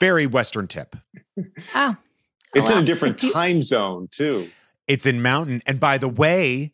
[0.00, 0.96] very western tip.
[1.74, 1.96] Oh,
[2.54, 4.48] it's in a different you- time zone too.
[4.86, 5.62] It's in Mountain.
[5.66, 6.72] And by the way,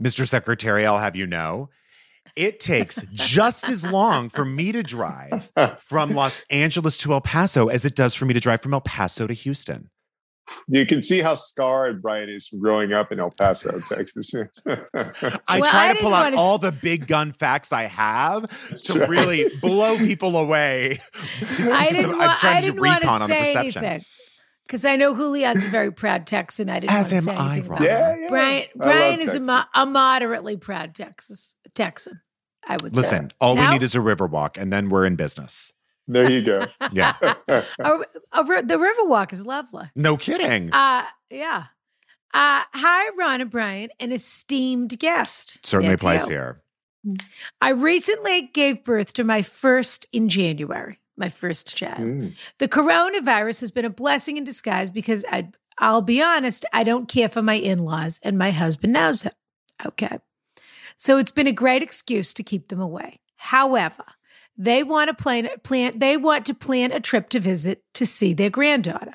[0.00, 0.26] Mr.
[0.26, 1.70] Secretary, I'll have you know,
[2.36, 7.68] it takes just as long for me to drive from Los Angeles to El Paso
[7.68, 9.90] as it does for me to drive from El Paso to Houston.
[10.68, 14.32] You can see how scarred Brian is from growing up in El Paso, Texas.
[14.34, 15.10] I Well, try
[15.54, 18.98] I to didn't pull out wanna all the big gun facts I have That's to
[19.00, 19.08] right.
[19.08, 20.98] really blow people away.
[21.58, 24.04] I didn't, wa- I didn't want to recon on the say anything
[24.66, 26.68] because I know Julian's a very proud Texan.
[26.68, 27.80] I didn't As want to am say I, anything Rob.
[27.80, 28.26] about yeah, yeah.
[28.28, 32.20] Brian, I Brian is a, mo- a moderately proud Texas Texan.
[32.68, 33.36] I would Listen, say.
[33.40, 35.72] all Now- we need is a river walk, and then we're in business.
[36.08, 36.66] There you go.
[36.92, 37.14] Yeah,
[37.48, 37.64] A-
[38.32, 39.90] a ri- the Riverwalk is lovely.
[39.94, 40.70] no kidding.
[40.72, 41.64] Uh, yeah.
[42.34, 45.58] Uh, hi, Ron and Brian, an esteemed guest.
[45.66, 46.32] Certainly That's applies you.
[46.32, 46.62] here.
[47.60, 51.98] I recently gave birth to my first in January, my first child.
[52.00, 52.34] Mm.
[52.58, 57.08] The coronavirus has been a blessing in disguise because I, I'll be honest, I don't
[57.08, 59.34] care for my in laws and my husband knows it.
[59.84, 60.18] Okay.
[61.02, 63.18] So it's been a great excuse to keep them away.
[63.34, 64.04] However,
[64.56, 68.32] they want to plan, plan they want to plan a trip to visit to see
[68.32, 69.14] their granddaughter.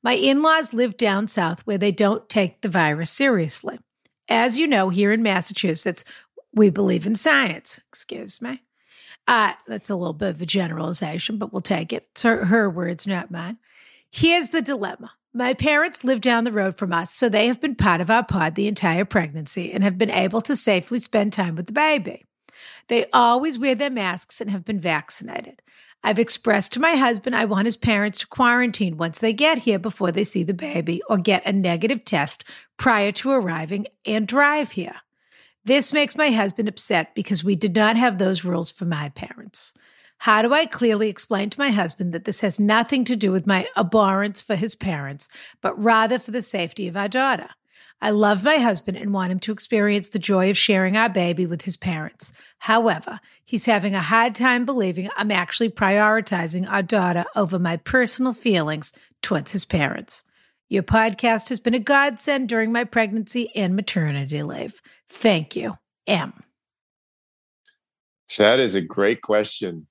[0.00, 3.80] My in-laws live down south where they don't take the virus seriously.
[4.28, 6.04] As you know, here in Massachusetts,
[6.52, 7.80] we believe in science.
[7.88, 8.62] Excuse me.
[9.26, 12.06] Uh, that's a little bit of a generalization, but we'll take it.
[12.12, 13.58] It's her, her words, not mine.
[14.08, 15.10] Here's the dilemma.
[15.36, 18.22] My parents live down the road from us, so they have been part of our
[18.22, 22.24] pod the entire pregnancy and have been able to safely spend time with the baby.
[22.86, 25.60] They always wear their masks and have been vaccinated.
[26.04, 29.80] I've expressed to my husband I want his parents to quarantine once they get here
[29.80, 32.44] before they see the baby or get a negative test
[32.76, 35.00] prior to arriving and drive here.
[35.64, 39.74] This makes my husband upset because we did not have those rules for my parents.
[40.24, 43.46] How do I clearly explain to my husband that this has nothing to do with
[43.46, 45.28] my abhorrence for his parents,
[45.60, 47.50] but rather for the safety of our daughter?
[48.00, 51.44] I love my husband and want him to experience the joy of sharing our baby
[51.44, 52.32] with his parents.
[52.60, 58.32] However, he's having a hard time believing I'm actually prioritizing our daughter over my personal
[58.32, 60.22] feelings towards his parents.
[60.70, 64.80] Your podcast has been a godsend during my pregnancy and maternity leave.
[65.06, 66.32] Thank you, M.
[68.38, 69.86] That is a great question.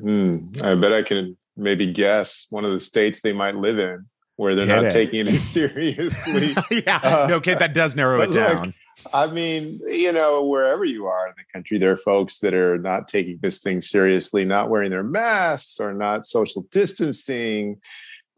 [0.00, 4.06] Hmm, I bet I can maybe guess one of the states they might live in.
[4.36, 4.90] where they're Hit not it.
[4.92, 6.54] taking it seriously.
[6.86, 7.00] yeah.
[7.02, 8.74] Uh, no, okay, that does narrow it but look, down.
[9.12, 12.78] I mean, you know, wherever you are in the country, there are folks that are
[12.78, 17.80] not taking this thing seriously, not wearing their masks or not social distancing,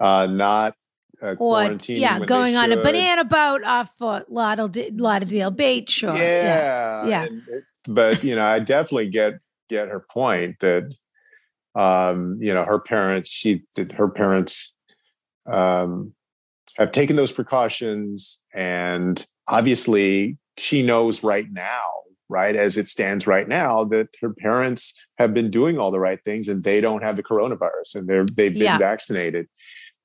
[0.01, 0.75] uh, not
[1.23, 5.89] uh, Or yeah, when going on a banana boat off Fort Lauderdale, Lauderdale Beach.
[5.89, 6.15] Sure.
[6.15, 7.23] Yeah, Yeah.
[7.25, 7.43] and
[7.89, 9.35] but you know, I definitely get
[9.71, 10.93] get her point that
[11.77, 13.63] um, you know her parents, she
[13.97, 14.75] her parents
[15.47, 16.13] um,
[16.77, 21.85] have taken those precautions, and obviously she knows right now,
[22.29, 26.21] right as it stands right now, that her parents have been doing all the right
[26.25, 28.79] things, and they don't have the coronavirus, and they're they've been Yeah.
[28.79, 29.47] vaccinated.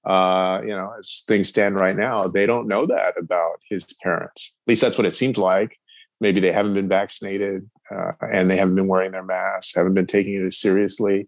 [0.04, 4.56] Uh, you know, as things stand right now, they don't know that about his parents.
[4.66, 5.78] At least that's what it seems like
[6.22, 10.06] maybe they haven't been vaccinated uh, and they haven't been wearing their masks, haven't been
[10.08, 11.28] taking it as seriously.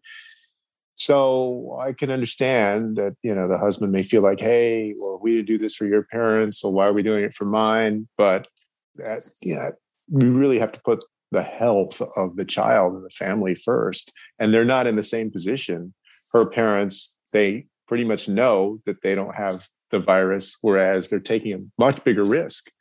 [0.96, 5.36] So I can understand that you know the husband may feel like, hey, well, we
[5.36, 8.08] didn't do this for your parents, so why are we doing it for mine?
[8.18, 8.48] But
[8.96, 9.72] that know,
[10.10, 14.54] we really have to put the health of the child and the family first, and
[14.54, 15.94] they're not in the same position.
[16.32, 21.54] Her parents, they pretty much know that they don't have the virus, whereas they're taking
[21.54, 22.72] a much bigger risk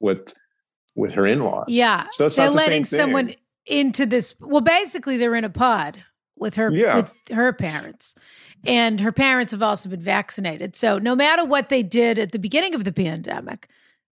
[0.00, 0.34] with
[0.96, 1.66] with her in-laws.
[1.68, 2.06] Yeah.
[2.12, 3.34] So they're the letting someone
[3.66, 4.34] into this.
[4.40, 6.02] Well, basically, they're in a pod
[6.36, 6.96] with her Yeah.
[6.96, 8.14] with her parents,
[8.64, 10.76] and her parents have also been vaccinated.
[10.76, 13.68] So no matter what they did at the beginning of the pandemic,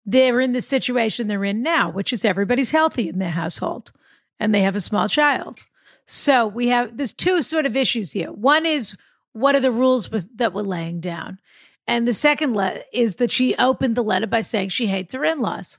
[0.04, 3.92] they're in the situation they're in now, which is everybody's healthy in their household,
[4.38, 5.60] and they have a small child.
[6.06, 8.30] So we have there's two sort of issues here.
[8.32, 8.96] One is
[9.32, 11.38] what are the rules was, that we're laying down,
[11.86, 15.24] and the second le- is that she opened the letter by saying she hates her
[15.24, 15.78] in-laws.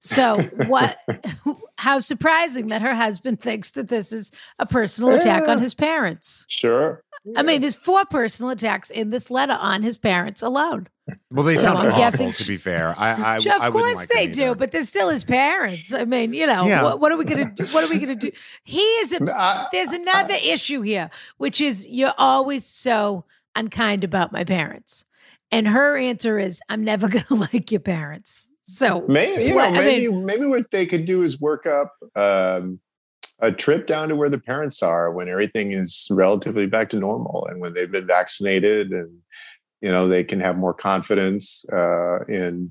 [0.00, 0.98] So what?
[1.78, 6.44] How surprising that her husband thinks that this is a personal attack on his parents.
[6.48, 7.02] Sure.
[7.36, 10.88] I mean, there's four personal attacks in this letter on his parents alone.
[11.30, 12.94] Well, they So sound I'm awful, guessing- to be fair.
[12.96, 15.92] I, I, of I course like they do, but they're still his parents.
[15.94, 16.82] I mean, you know, Yeah.
[16.82, 17.64] what, what are we gonna do?
[17.66, 18.30] What are we gonna do?
[18.64, 19.12] He is.
[19.12, 23.24] Obs- I- there's another issue here, which is you're always so
[23.56, 25.04] unkind about my parents,
[25.50, 29.80] and her answer is, "I'm never gonna like your parents." So Maybe you what- know,
[29.80, 32.78] I maybe mean- maybe what they could do is work up um,
[33.40, 37.46] a trip down to where the parents are when everything is relatively back to normal
[37.46, 39.10] and when they've been vaccinated and
[39.80, 42.70] you know they can have more confidence uh, in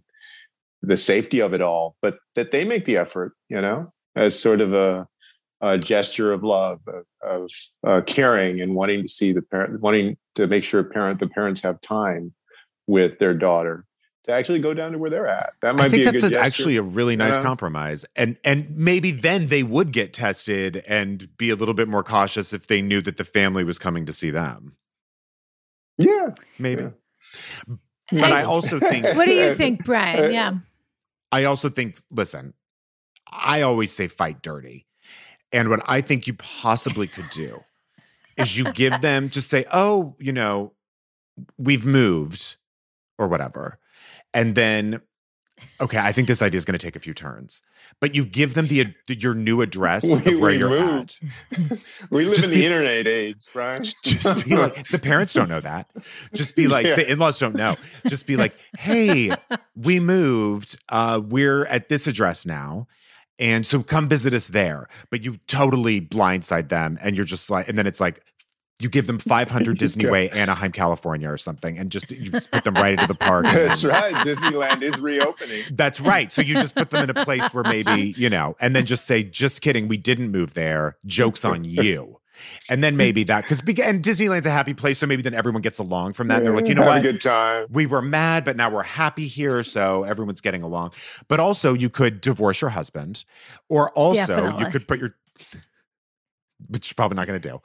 [0.83, 1.95] the safety of it all.
[2.03, 5.07] But that they make the effort, you know, as sort of a,
[5.61, 7.51] a gesture of love, of, of
[7.87, 11.61] uh, caring, and wanting to see the parent, wanting to make sure parent the parents
[11.61, 12.33] have time
[12.85, 13.83] with their daughter
[14.27, 15.53] to actually go down to where they're at.
[15.61, 17.41] That might I think be a that's good a, actually a really nice Yeah.
[17.43, 22.03] compromise, and and maybe then they would get tested and be a little bit more
[22.03, 24.75] cautious if they knew that the family was coming to see them.
[25.97, 26.31] yeah.
[26.59, 26.83] Maybe,
[28.11, 28.21] Yeah.
[28.21, 30.31] but I also think what do you think, Brian?
[30.31, 30.53] Yeah.
[31.31, 32.53] I also think, listen,
[33.31, 34.85] I always say fight dirty.
[35.51, 37.63] And what I think you possibly could do
[38.37, 40.73] is you give them, just say, oh, you know,
[41.57, 42.55] we've moved
[43.17, 43.79] or whatever.
[44.33, 45.01] And then,
[45.81, 47.61] okay, I think this idea is going to take a few turns,
[47.99, 51.17] but you give them the your new address We- of where you're moved.
[51.51, 51.79] at.
[52.11, 53.81] We live Just in be- the internet age, right?
[54.03, 55.89] Just be like, the parents don't know that.
[56.33, 56.95] Just be like, Yeah.
[56.95, 57.75] the in laws don't know.
[58.07, 59.31] Just be like, hey,
[59.75, 60.77] we moved.
[60.89, 62.87] Uh, we're at this address now.
[63.39, 64.87] And so come visit us there.
[65.11, 66.97] But you totally blindside them.
[67.01, 68.21] And you're just like, and then it's like,
[68.79, 70.11] you give them 500 Disney go.
[70.11, 73.45] Way, Anaheim, California, or something, and just you just put them right into the park.
[73.45, 74.13] That's then- right.
[74.25, 75.63] Disneyland is reopening.
[75.71, 76.31] That's right.
[76.31, 79.05] So you just put them in a place where maybe, you know, and then just
[79.05, 80.97] say, just kidding, we didn't move there.
[81.05, 82.19] Joke's on you.
[82.69, 84.99] And then maybe that, because, and Disneyland's a happy place.
[84.99, 86.37] So maybe then everyone gets along from that.
[86.37, 86.99] And they're like, you know what?
[86.99, 87.65] a good time.
[87.71, 89.63] we were mad, but now we're happy here.
[89.63, 90.91] So everyone's getting along.
[91.29, 93.25] But also, you could divorce your husband,
[93.69, 94.65] or also Definitely.
[94.65, 95.15] you could put your,
[96.69, 97.59] which you're probably not going to do.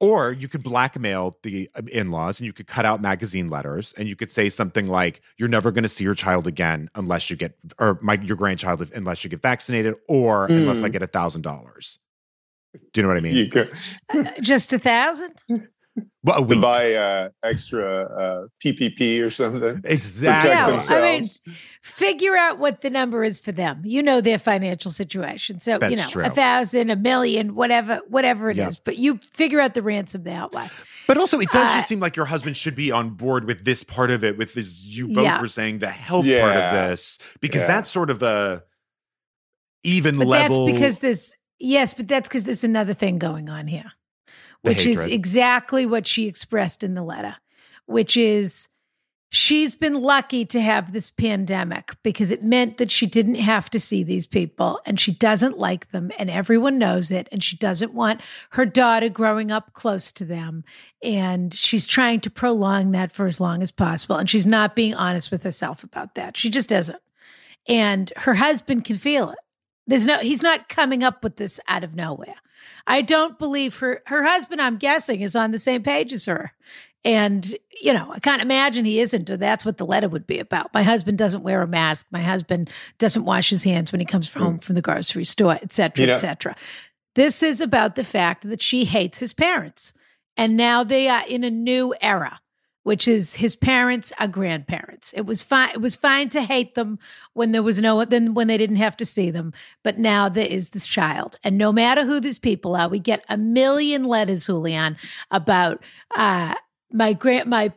[0.00, 3.92] Or you could blackmail the uh, in laws and you could cut out magazine letters
[3.98, 7.30] and you could say something like, You're never going to see your child again unless
[7.30, 10.92] you get, or my, your grandchild, if- unless you get vaccinated or unless I Mm.
[10.92, 11.98] get a $1,000.
[12.92, 13.36] Do you know what I mean?
[13.36, 13.70] You could
[14.14, 15.32] uh, uh, Just a thousand?
[16.22, 19.80] well, a to buy uh, extra uh, PPP or something.
[19.84, 20.50] Exactly.
[20.50, 21.24] Yeah, Protect I mean.
[21.82, 23.82] Figure out what the number is for them.
[23.84, 25.60] You know their financial situation.
[25.60, 26.24] So, you know, true.
[26.24, 28.76] a thousand, a million, whatever, whatever it is.
[28.76, 28.82] Yeah.
[28.84, 30.68] But you figure out the ransom they outlay.
[31.06, 33.64] But also, it does Uh, just seem like your husband should be on board with
[33.64, 35.40] this part of it, with this, you both Yeah.
[35.40, 37.68] were saying the health part of this, because Yeah.
[37.68, 38.64] that's sort of a
[39.84, 40.66] even But level.
[40.66, 43.92] that's because there's yes, but that's because there's another thing going on here,
[44.62, 47.36] Which is exactly what she expressed in the letter,
[47.86, 48.68] which is
[49.30, 53.78] She's been lucky to have this pandemic because it meant that she didn't have to
[53.80, 57.92] see these people and she doesn't like them and everyone knows it and she doesn't
[57.92, 60.64] want her daughter growing up close to them
[61.02, 64.94] and she's trying to prolong that for as long as possible and she's not being
[64.94, 66.34] honest with herself about that.
[66.34, 67.00] She just doesn't
[67.66, 69.38] And her husband can feel it.
[69.86, 72.36] There's no he's not coming up with this out of nowhere.
[72.86, 76.52] I don't believe her her husband I'm guessing is on the same page as her.
[77.04, 80.40] And, you know, I can't imagine he isn't, or that's what the letter would be
[80.40, 80.74] about.
[80.74, 82.06] My husband doesn't wear a mask.
[82.10, 84.40] My husband doesn't wash his hands when he comes hmm.
[84.40, 86.56] home from the grocery store, et cetera, et cetera.
[87.14, 89.92] This is about the fact that she hates his parents.
[90.36, 92.40] And now they are in a new era,
[92.88, 95.12] which is his parents are grandparents.
[95.12, 95.68] It was fine.
[95.74, 96.98] It was fine to hate them
[97.34, 99.52] when there was no then when they didn't have to see them.
[99.84, 101.38] But now there is this child.
[101.44, 104.96] And no matter who these people are, we get a million letters, Julian,
[105.30, 105.84] about
[106.16, 106.54] uh
[106.90, 107.74] my grand my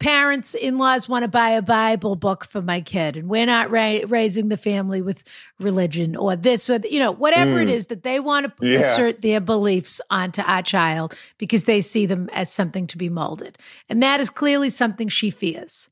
[0.00, 4.00] parents in-laws want to buy a bible book for my kid and we're not ra-
[4.08, 5.22] raising the family with
[5.60, 7.72] religion or this or you know whatever it Mm.
[7.72, 8.80] is that they want to Yeah.
[8.80, 13.58] assert their beliefs onto our child because they see them as something to be molded
[13.88, 15.90] and that is clearly something she fears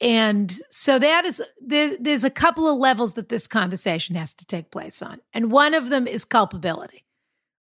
[0.00, 4.46] and so that is there, there's a couple of levels that this conversation has to
[4.46, 7.04] take place on and one of them is culpability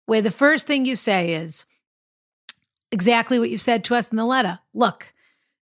[0.06, 1.66] where the first thing you say is
[2.92, 4.60] exactly what you said to us in the letter.
[4.74, 5.14] Look,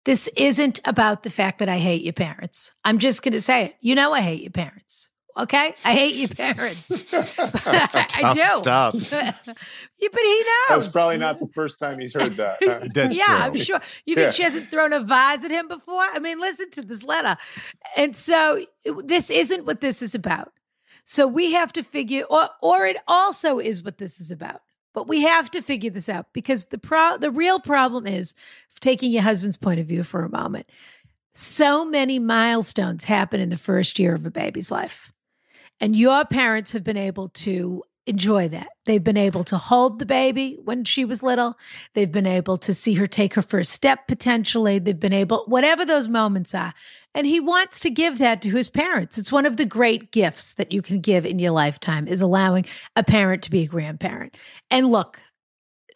[0.04, 2.72] this isn't about the fact that I hate your parents.
[2.84, 3.76] I'm just going to say it.
[3.80, 5.08] You know, I hate your parents.
[5.36, 5.74] Okay.
[5.84, 7.12] I hate your parents.
[7.66, 8.44] I, I tough do.
[8.58, 9.12] stuff.
[9.12, 10.84] yeah, but he knows.
[10.84, 12.58] That's probably not the first time he's heard that.
[12.62, 12.86] huh?
[12.94, 13.36] That's yeah, true.
[13.36, 13.80] I'm sure.
[14.06, 14.32] You think Yeah.
[14.32, 16.02] she hasn't thrown a vase at him before?
[16.02, 17.36] I mean, listen to this letter.
[17.96, 20.52] And so it- this isn't what this is about.
[21.04, 24.60] So we have to figure, or or it also is what this is about.
[24.94, 28.34] But we have to figure this out because the pro the real problem is
[28.80, 30.70] taking your husband's point of view for a moment.
[31.34, 35.12] So many milestones happen in the first year of a baby's life.
[35.80, 38.68] And your parents have been able to enjoy that.
[38.84, 41.56] They've been able to hold the baby when she was little.
[41.94, 44.78] They've been able to see her take her first step potentially.
[44.78, 46.74] They've been able, whatever those moments are.
[47.14, 49.16] And he wants to give that to his parents.
[49.16, 52.66] It's one of the great gifts that you can give in your lifetime is allowing
[52.96, 54.36] a parent to be a grandparent.
[54.70, 55.20] And look,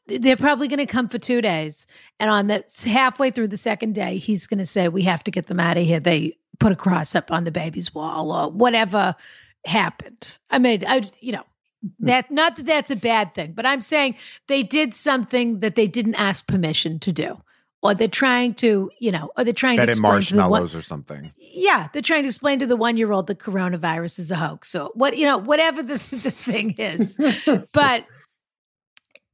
[0.07, 1.87] they're probably going to come for two days.
[2.18, 5.31] And on the halfway through the second day, he's going to say, We have to
[5.31, 6.01] get them out of here.
[6.01, 9.14] They put a cross up on the baby's wall or whatever
[9.66, 10.38] happened.
[10.51, 11.44] I mean, I, you know,
[12.01, 15.87] that not that that's a bad thing, but I'm saying they did something that they
[15.87, 17.41] didn't ask permission to do.
[17.81, 20.51] Or they're trying to, you know, or they're trying Fed to explain to the one,
[20.51, 21.33] marshmallows or something.
[21.37, 24.69] yeah, they're trying to explain to the one year old that coronavirus is a hoax.
[24.69, 27.17] So what you know, whatever the, the thing is,
[27.73, 28.05] but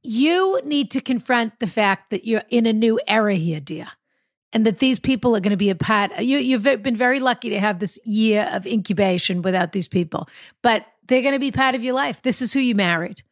[0.03, 3.87] you need to confront the fact that you're in a new era here, dear,
[4.53, 6.11] and that these people are going to be a part.
[6.21, 10.29] You you've been very lucky to have this year of incubation without these people,
[10.61, 12.21] but they're going to be part of your life.
[12.21, 13.23] This is who you married,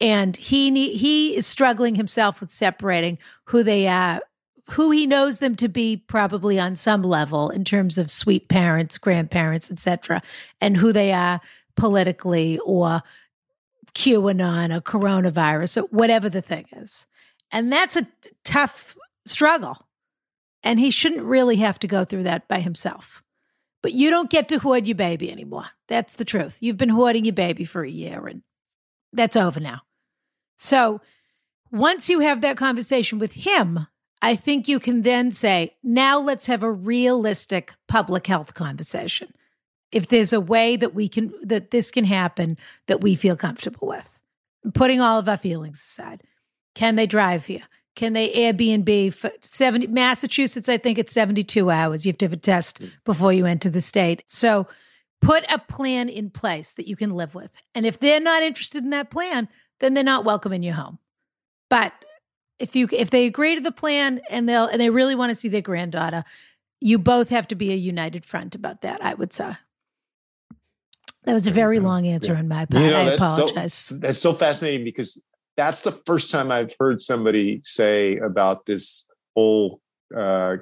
[0.00, 4.20] and he need, he is struggling himself with separating who they are
[4.70, 8.96] who he knows them to be probably on some level in terms of sweet parents,
[8.96, 10.22] grandparents, etc.,
[10.60, 11.40] and who they are
[11.76, 13.02] politically or
[13.94, 17.06] QAnon or coronavirus or whatever the thing is.
[17.50, 18.06] And that's a
[18.44, 19.86] tough struggle.
[20.62, 23.22] And he shouldn't really have to go through that by himself.
[23.82, 25.66] But you don't get to hoard your baby anymore.
[25.88, 26.58] That's the truth.
[26.60, 28.42] You've been hoarding your baby for a year and
[29.12, 29.82] that's over now.
[30.56, 31.00] So
[31.70, 33.86] once you have that conversation with him,
[34.20, 39.34] I think you can then say, now let's have a realistic public health conversation.
[39.90, 43.88] If there's a way that we can, that this can happen that we feel comfortable
[43.88, 44.20] with,
[44.74, 46.22] putting all of our feelings aside.
[46.74, 47.64] Can they drive here?
[47.94, 50.68] Can they Airbnb for 70 Massachusetts?
[50.68, 52.06] I think it's 72 hours.
[52.06, 52.90] You have to have a test mm.
[53.04, 54.22] before you enter the state.
[54.26, 54.66] So
[55.20, 57.50] put a plan in place that you can live with.
[57.74, 59.48] And if they're not interested in that plan,
[59.80, 60.98] then they're not welcome in your home.
[61.68, 61.92] But
[62.58, 65.36] if you if they agree to the plan and they'll and they really want to
[65.36, 66.24] see their granddaughter,
[66.80, 69.02] you both have to be a united front about that.
[69.02, 69.56] I would say.
[71.24, 72.82] That was a very long answer on my part.
[72.82, 73.92] I that's so- apologize.
[73.94, 75.22] That's so fascinating because
[75.56, 79.80] that's the first time I've heard somebody say about this whole
[80.16, 80.56] uh,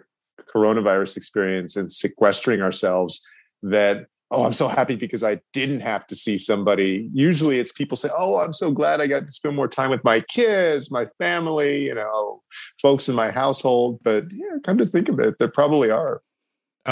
[0.54, 3.26] coronavirus experience and sequestering ourselves
[3.62, 7.10] that, oh, I'm so happy because I didn't have to see somebody.
[7.12, 10.04] Usually it's people say, oh, I'm so glad I got to spend more time with
[10.04, 12.42] my kids, my family, you know,
[12.80, 14.00] folks in my household.
[14.02, 16.22] But yeah, come to think of it, there probably are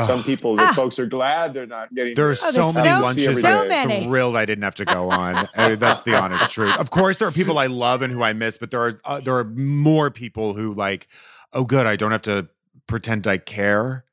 [0.04, 0.72] some people that Ah.
[0.74, 2.14] folks are glad they're not getting.
[2.14, 4.04] There's Oh, so there's many so- lunches so I'm many.
[4.04, 5.48] thrilled I didn't have to go on.
[5.56, 6.76] Uh, that's the honest truth.
[6.76, 9.20] Of course, there are people I love and who I miss, but there are uh,
[9.20, 11.08] there are more people who like,
[11.52, 12.48] oh, good, I don't have to
[12.86, 14.04] pretend I care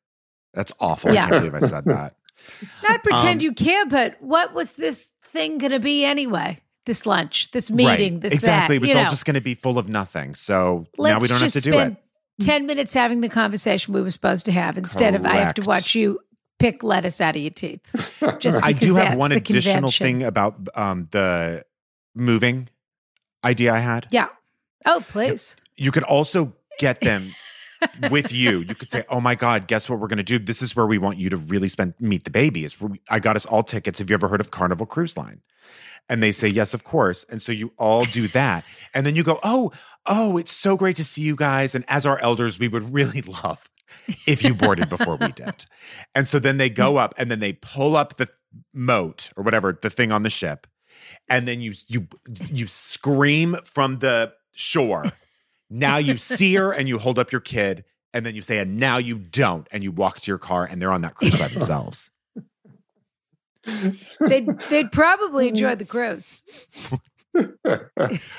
[0.53, 1.13] That's awful.
[1.13, 1.25] Yeah.
[1.25, 2.15] I can't believe I said that.
[2.87, 6.59] Not pretend Um, you care, but what was this thing going to be anyway?
[6.85, 8.21] This lunch, this meeting, right.
[8.21, 8.75] this exactly.
[8.77, 8.77] that.
[8.77, 9.09] it was you all know.
[9.09, 10.35] just going to be full of nothing.
[10.35, 11.95] So Let's now we don't have just to do it.
[12.41, 15.61] 10 minutes having the conversation we were supposed to have instead of I have to
[15.61, 16.19] watch you
[16.59, 17.81] pick lettuce out of your teeth.
[18.39, 20.05] Just I do have one additional convention.
[20.05, 21.65] thing about um, the
[22.13, 22.69] moving
[23.43, 24.07] idea I had.
[24.11, 24.29] Yeah.
[24.85, 25.55] Oh, please.
[25.75, 27.33] You could also get them
[28.09, 28.59] with you.
[28.59, 30.39] You could say, "Oh my God, guess what we're going to do?
[30.39, 32.65] This is where we want you to really spend meet the baby.
[32.65, 32.77] Is
[33.09, 33.99] I got us all tickets.
[33.99, 35.41] Have you ever heard of Carnival Cruise Line?"
[36.07, 39.23] And they say, "Yes, of course." And so you all do that, and then you
[39.23, 39.71] go, "Oh,
[40.05, 43.21] oh, it's so great to see you guys." And as our elders, we would really
[43.43, 43.69] love
[44.27, 45.65] if you boarded before we did.
[46.13, 48.29] And so then they go up, and then they pull up the
[48.73, 50.67] moat or whatever the thing on the ship,
[51.29, 52.07] and then you you
[52.51, 55.11] you scream from the shore.
[55.69, 57.83] Now you see her and you hold up your kid,
[58.13, 60.81] and then you say, and now you don't, and you walk to your car and
[60.81, 62.11] they're on that cruise by themselves.
[64.27, 66.43] They'd, they'd probably enjoy the cruise.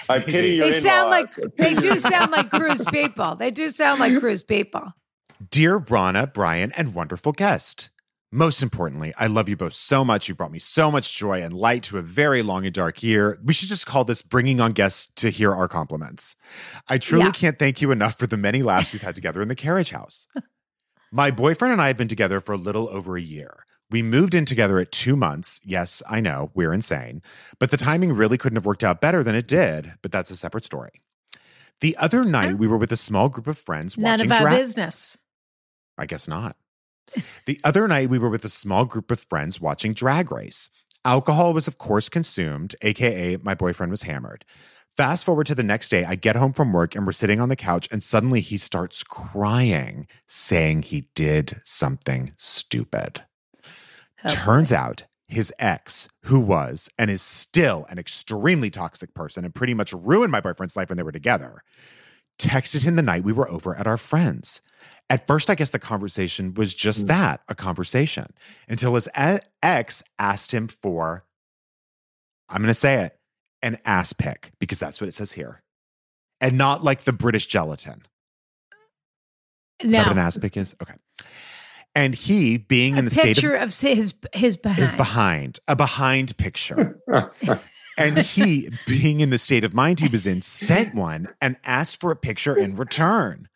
[0.08, 3.34] I pity your They sound like, they do sound like cruise people.
[3.36, 4.92] They do sound like cruise people.
[5.50, 7.90] Dear Brana, Brian, and wonderful guest.
[8.32, 10.28] Most importantly, I love you both so much.
[10.28, 13.38] You brought me so much joy and light to a very long and dark year.
[13.44, 16.34] We should just call this bringing on guests to hear our compliments.
[16.88, 17.30] I truly Yeah.
[17.32, 20.26] can't thank you enough for the many laughs we've had together in the carriage house.
[21.12, 23.64] My boyfriend and I have been together for a little over a year.
[23.90, 25.60] We moved in together at two months.
[25.64, 27.22] Yes, I know, we're insane.
[27.58, 30.36] But the timing really couldn't have worked out better than it did, but that's a
[30.36, 31.02] separate story.
[31.80, 34.48] The other night, we were with a small group of friends None watching of our
[34.48, 35.18] dra- business.
[35.98, 36.56] I guess not.
[37.46, 40.68] The other night, we were with a small group of friends watching Drag Race.
[41.04, 44.44] Alcohol was, of course, consumed, AKA, my boyfriend was hammered.
[44.96, 47.48] Fast forward to the next day, I get home from work and we're sitting on
[47.48, 53.22] the couch, and suddenly he starts crying, saying he did something stupid.
[54.24, 59.54] Oh, Turns out his ex, who was and is still an extremely toxic person and
[59.54, 61.62] pretty much ruined my boyfriend's life when they were together,
[62.38, 64.62] texted him the night we were over at our friends.
[65.08, 67.08] At first, I guess the conversation was just hmm.
[67.08, 68.32] that a conversation
[68.68, 71.24] until his ex asked him for,
[72.48, 73.18] I'm going to say it,
[73.62, 75.62] an ass pic, because that's what it says here.
[76.40, 78.02] And not like the British gelatin.
[79.80, 80.74] Is that what an ass pic is?
[80.82, 80.94] Okay.
[81.96, 84.78] And he, being A in the state of picture of, his his behind.
[84.82, 87.00] is behind a behind picture.
[87.98, 91.98] and he, being in the state of mind he was in, sent one and asked
[92.00, 93.48] for a picture in return.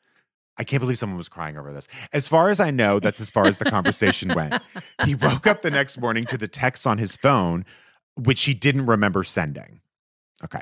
[0.56, 1.86] I can't believe someone was crying over this.
[2.12, 4.62] As far as I know, that's as far as the conversation went.
[5.04, 7.64] He woke up the next morning to the text on his phone,
[8.16, 9.80] which he didn't remember sending.
[10.44, 10.60] Okay.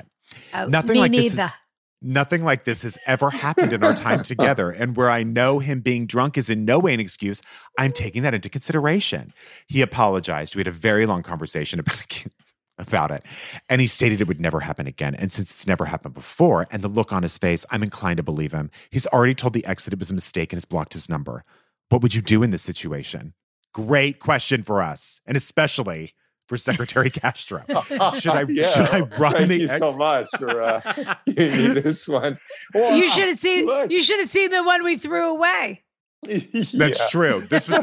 [0.53, 1.53] Oh, Nothing like this is- neither.
[2.01, 4.69] Nothing like this has ever happened in our time together.
[4.79, 7.41] And where I know him being drunk is in no way an excuse,
[7.77, 9.33] I'm taking that into consideration.
[9.67, 10.55] He apologized.
[10.55, 12.25] We had a very long conversation about,
[12.77, 13.23] about it.
[13.67, 15.15] And he stated it would never happen again.
[15.15, 18.23] And since it's never happened before, and the look on his face, I'm inclined to
[18.23, 18.71] believe him.
[18.89, 21.43] He's already told the ex that it was a mistake and has blocked his number.
[21.89, 23.33] What would you do in this situation?
[23.73, 26.13] Great question for us, and especially
[26.49, 27.63] for Secretary Castro.
[27.69, 32.37] Should I- should I run Thank the you ex- so much for uh, this one.
[32.73, 33.65] Well, You uh, should have seen.
[33.67, 33.91] look.
[33.91, 35.83] You should have seen the one we threw away.
[36.23, 36.91] That's Yeah.
[37.11, 37.47] true.
[37.49, 37.79] This was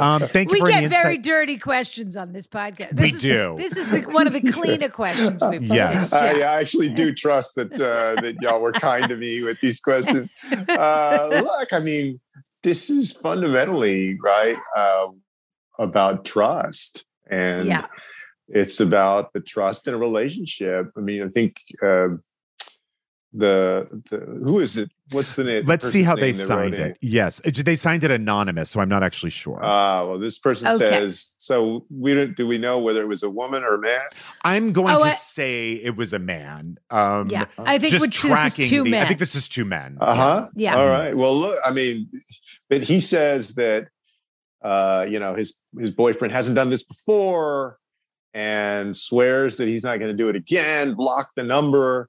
[0.00, 2.94] um, thank you we for get the very dirty questions on this podcast.
[2.94, 3.54] We This is, do.
[3.58, 6.12] This is the, one of the cleaner questions we've Yes.
[6.12, 6.42] received.
[6.42, 9.78] I, I actually do trust that uh, that y'all were kind to me with these
[9.80, 10.30] questions.
[10.68, 12.18] Uh, look, I mean,
[12.62, 15.20] this is fundamentally right um,
[15.78, 17.86] about trust, and Yeah.
[18.48, 20.90] it's about the trust in a relationship.
[20.96, 22.08] I mean, I think uh,
[23.32, 24.90] the the who is it?
[25.12, 25.64] What's the name?
[25.64, 26.96] Let's see how they signed wrote it.
[27.00, 29.60] Yes, they signed it anonymous, so I'm not actually sure.
[29.62, 30.78] Ah, well, this person Okay.
[30.88, 31.36] says.
[31.38, 32.36] So we don't.
[32.36, 34.00] Do we know whether it was a woman or a man?
[34.42, 36.76] I'm going Oh, to I- say it was a man.
[36.90, 37.44] Um, yeah.
[37.56, 38.90] I think just which this is tracking two the.
[38.90, 39.04] men.
[39.04, 39.98] I think this is two men.
[40.00, 40.48] Uh huh.
[40.56, 40.74] Yeah.
[40.76, 41.16] All right.
[41.16, 41.58] Well, look.
[41.64, 42.08] I mean,
[42.68, 43.86] but he says that
[44.62, 47.78] uh, you know his his boyfriend hasn't done this before,
[48.34, 50.94] and swears that he's not going to do it again.
[50.94, 52.08] Block the number.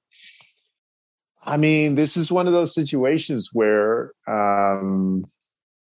[1.43, 5.25] I mean, this is one of those situations where um,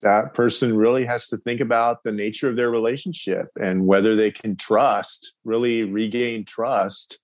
[0.02, 4.30] that person really has to think about the nature of their relationship and whether they
[4.30, 7.18] can trust, really regain trust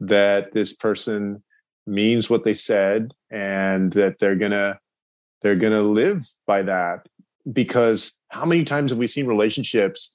[0.00, 1.42] that this person
[1.86, 4.78] means what they said and that they're gonna
[5.42, 7.06] they're gonna live by that.
[7.52, 10.14] Because how many times have we seen relationships?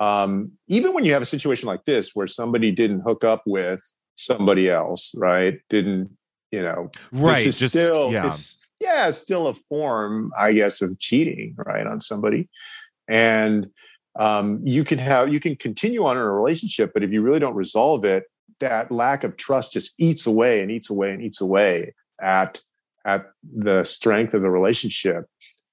[0.00, 3.82] Um, even when you have a situation like this where somebody didn't hook up with
[4.16, 5.60] somebody else, right?
[5.68, 6.16] Didn't
[6.50, 6.90] you know?
[7.12, 7.36] right.
[7.36, 8.34] this is Just still yeah.
[8.80, 12.48] yeah, still a form, I guess, of cheating, right, on somebody.
[13.08, 13.68] and
[14.18, 17.38] um, you can have you can continue on in a relationship, but if you really
[17.38, 18.24] don't resolve it,
[18.58, 22.60] that lack of trust just eats away and eats away and eats away at
[23.04, 25.26] at the strength of the relationship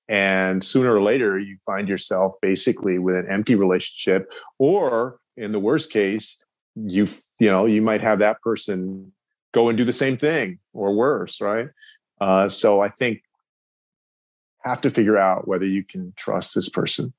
[0.09, 5.59] and sooner or later you find yourself basically with an empty relationship or in the
[5.59, 6.43] worst case
[6.75, 7.07] you
[7.39, 9.11] you know you might have that person
[9.53, 11.67] go and do the same thing or worse right
[12.21, 13.21] uh, so i think
[14.63, 17.13] have to figure out whether you can trust this person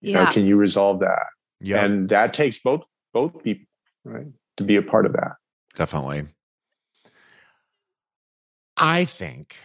[0.00, 0.24] you Yeah.
[0.24, 1.26] know, can you resolve that
[1.60, 2.82] Yeah, and that takes both
[3.12, 3.66] both people
[4.04, 4.26] right
[4.56, 5.32] to be a part of that
[5.74, 6.28] definitely.
[8.76, 9.56] I think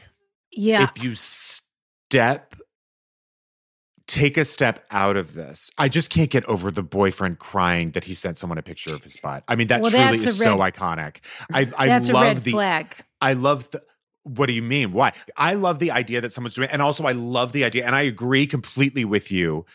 [0.51, 0.83] Yeah.
[0.83, 1.15] if you
[2.09, 2.55] step
[4.07, 5.69] take a step out of this.
[5.77, 9.03] I just can't get over the boyfriend crying that he sent someone a picture of
[9.03, 9.43] his butt.
[9.47, 11.17] I mean that Well, truly is so iconic.
[11.53, 12.95] I i love red the flag.
[13.21, 13.83] i love the
[14.23, 14.91] what do you mean?
[14.91, 15.13] Why?
[15.37, 18.01] I love the idea that someone's doing and also i love the idea and i
[18.01, 19.65] agree completely with you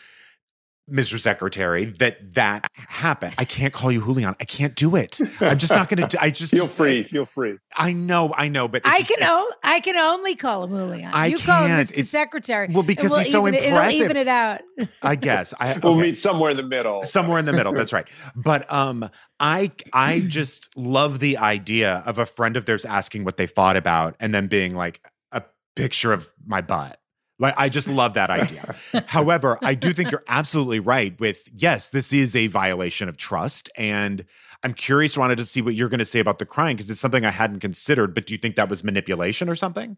[0.91, 1.17] Mr.
[1.19, 3.33] Secretary, that that happened.
[3.37, 4.35] I can't call you Julian.
[4.39, 5.19] I can't do it.
[5.39, 6.21] I'm just not going to.
[6.21, 9.51] I just feel free feel free I know, I know, but I just- can o-
[9.63, 11.09] I can only call him Julian.
[11.13, 11.87] I you call him can't.
[11.87, 11.91] Mr.
[11.93, 12.67] It's- Secretary.
[12.69, 13.93] well, because we'll he's so even impressive.
[13.93, 14.61] It'll even it out.
[15.01, 15.53] I guess.
[15.59, 19.09] I, we'll meet somewhere in the middle somewhere in the middle that's right but um
[19.39, 23.77] i i just love the idea of a friend of theirs asking what they thought
[23.77, 25.43] about and then being like a
[25.75, 26.99] picture of my butt
[27.43, 28.75] like i just love that idea
[29.07, 33.69] however i do think you're absolutely right with yes this is a violation of trust
[33.77, 34.25] and
[34.63, 36.99] i'm curious wanted to see what you're going to say about the crying because it's
[36.99, 39.97] something i hadn't considered but do you think that was manipulation or something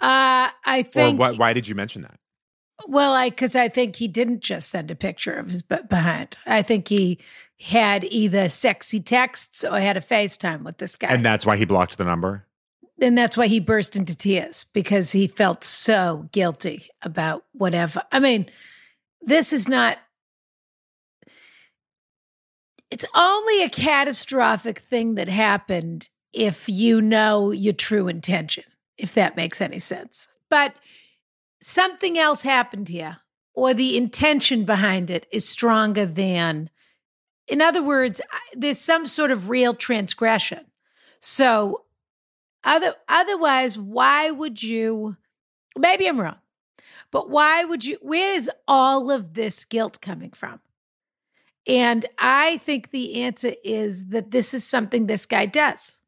[0.00, 1.18] Uh, I or think.
[1.20, 2.18] why, why did you mention that
[2.86, 6.38] Well, I because I think he didn't just send a picture of his butt behind.
[6.46, 7.18] I think he
[7.60, 11.66] had either sexy texts or had a FaceTime with this guy, and that's why he
[11.66, 12.46] blocked the number
[13.00, 18.02] and that's why he burst into tears because he felt so guilty about whatever.
[18.12, 18.50] I mean,
[19.22, 19.98] this is not.
[22.90, 28.64] It's only a catastrophic thing that happened if you know your true intention,
[28.98, 30.28] if that makes any sense.
[30.48, 30.74] But
[31.62, 33.18] something else happened here,
[33.54, 36.68] or the intention behind it is stronger than.
[37.46, 38.20] In other words,
[38.54, 40.66] there's some sort of real transgression.
[41.20, 41.84] So,
[42.64, 45.16] other otherwise, why would you?
[45.78, 46.38] Maybe I'm wrong,
[47.10, 47.98] but why would you?
[48.02, 50.60] Where is all of this guilt coming from?
[51.66, 55.99] And I think the answer is that this is something this guy does.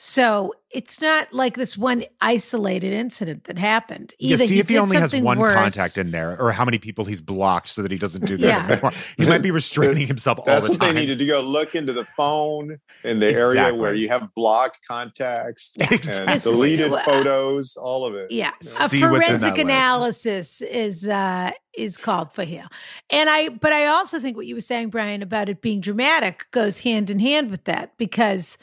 [0.00, 4.14] So it's not like this one isolated incident that happened.
[4.20, 6.78] Yeah, Either see if he only has one worse- contact in there, or how many
[6.78, 8.64] people he's blocked, so that he doesn't do this Yeah.
[8.70, 8.92] anymore.
[9.16, 10.94] He might be restraining himself all That's the what time.
[10.94, 14.86] they needed to go look into the phone in the area where you have blocked
[14.86, 16.12] contacts Exactly.
[16.20, 18.30] and This is- deleted uh, photos, all of it.
[18.30, 19.08] Yeah, See a what's in that
[19.40, 19.60] forensic list.
[19.62, 22.66] analysis is uh, is called for here,
[23.10, 23.48] and I.
[23.48, 27.10] But I also think what you were saying, Brian, about it being dramatic goes hand
[27.10, 28.58] in hand with that because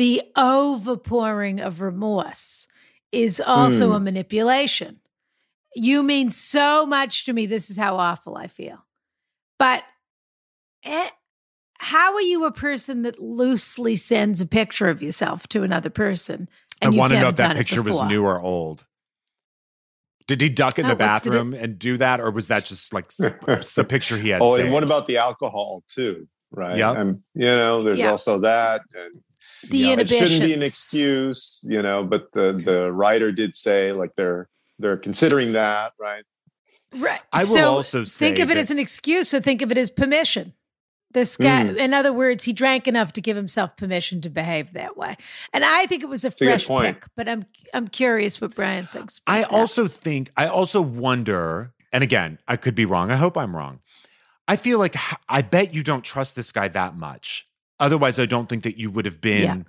[0.00, 2.66] the overpouring of remorse
[3.12, 3.96] is also Mm.
[3.96, 5.00] a manipulation.
[5.76, 7.44] You mean so much to me.
[7.44, 8.86] This is how awful I feel,
[9.58, 9.84] but.
[10.84, 11.10] eh,
[11.82, 16.48] how are you a person that loosely sends a picture of yourself to another person?
[16.82, 18.84] I want to know if that picture was new or old.
[20.26, 22.48] Did he duck in Oh, the what's the di- bathroom and do that, or was
[22.48, 24.40] that just like the picture he had?
[24.42, 26.26] Oh, and what about the alcohol too?
[26.50, 26.78] Right.
[26.78, 26.92] Yeah.
[26.92, 28.10] And you know, there's Yeah.
[28.10, 28.80] also that.
[28.94, 29.20] And
[29.68, 29.98] The Yeah.
[29.98, 34.48] it shouldn't be an excuse, you know, but the the writer did say like they're
[34.78, 36.24] they're considering that, right?
[36.94, 37.20] Right.
[37.32, 39.78] I will so also think say of it as an excuse or think of it
[39.78, 40.54] as permission.
[41.12, 41.76] This guy, Mm.
[41.76, 45.16] in other words, he drank enough to give himself permission to behave that way.
[45.52, 46.86] And I think it was a a good fresh point.
[47.00, 49.20] pick, but I'm I'm curious what Brian thinks.
[49.26, 49.50] I that.
[49.50, 53.10] also think, I also wonder, and again, I could be wrong.
[53.10, 53.80] I hope I'm wrong.
[54.48, 54.96] I feel like
[55.28, 57.46] i bet you don't trust this guy that much.
[57.80, 59.62] Otherwise, I don't think that you would have been Yeah.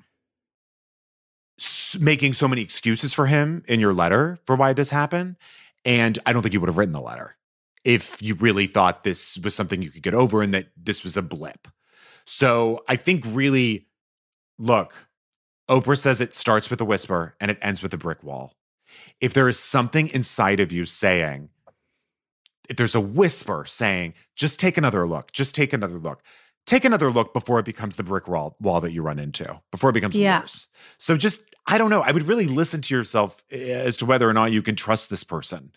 [1.59, 5.38] s- making so many excuses for him in your letter for why this happened.
[5.86, 7.38] And I don't think you would have written the letter
[7.84, 11.18] if you really thought this was something you could get over and that this was
[11.18, 11.68] a blip.
[12.26, 13.88] So I think really,
[14.59, 14.93] look,
[15.70, 18.53] Oprah says it starts with a whisper and it ends with a brick wall.
[19.20, 21.49] If there is something inside of you saying,
[22.70, 26.22] if there's a whisper saying, just take another look, just take another look,
[26.66, 29.89] take another look before it becomes the brick wall, wall that you run into, before
[29.89, 30.41] it becomes Yeah.
[30.41, 30.68] worse.
[30.97, 32.01] So just, I don't know.
[32.01, 35.09] I would really listen to yourself eh, as to whether or not you can trust
[35.09, 35.72] this person.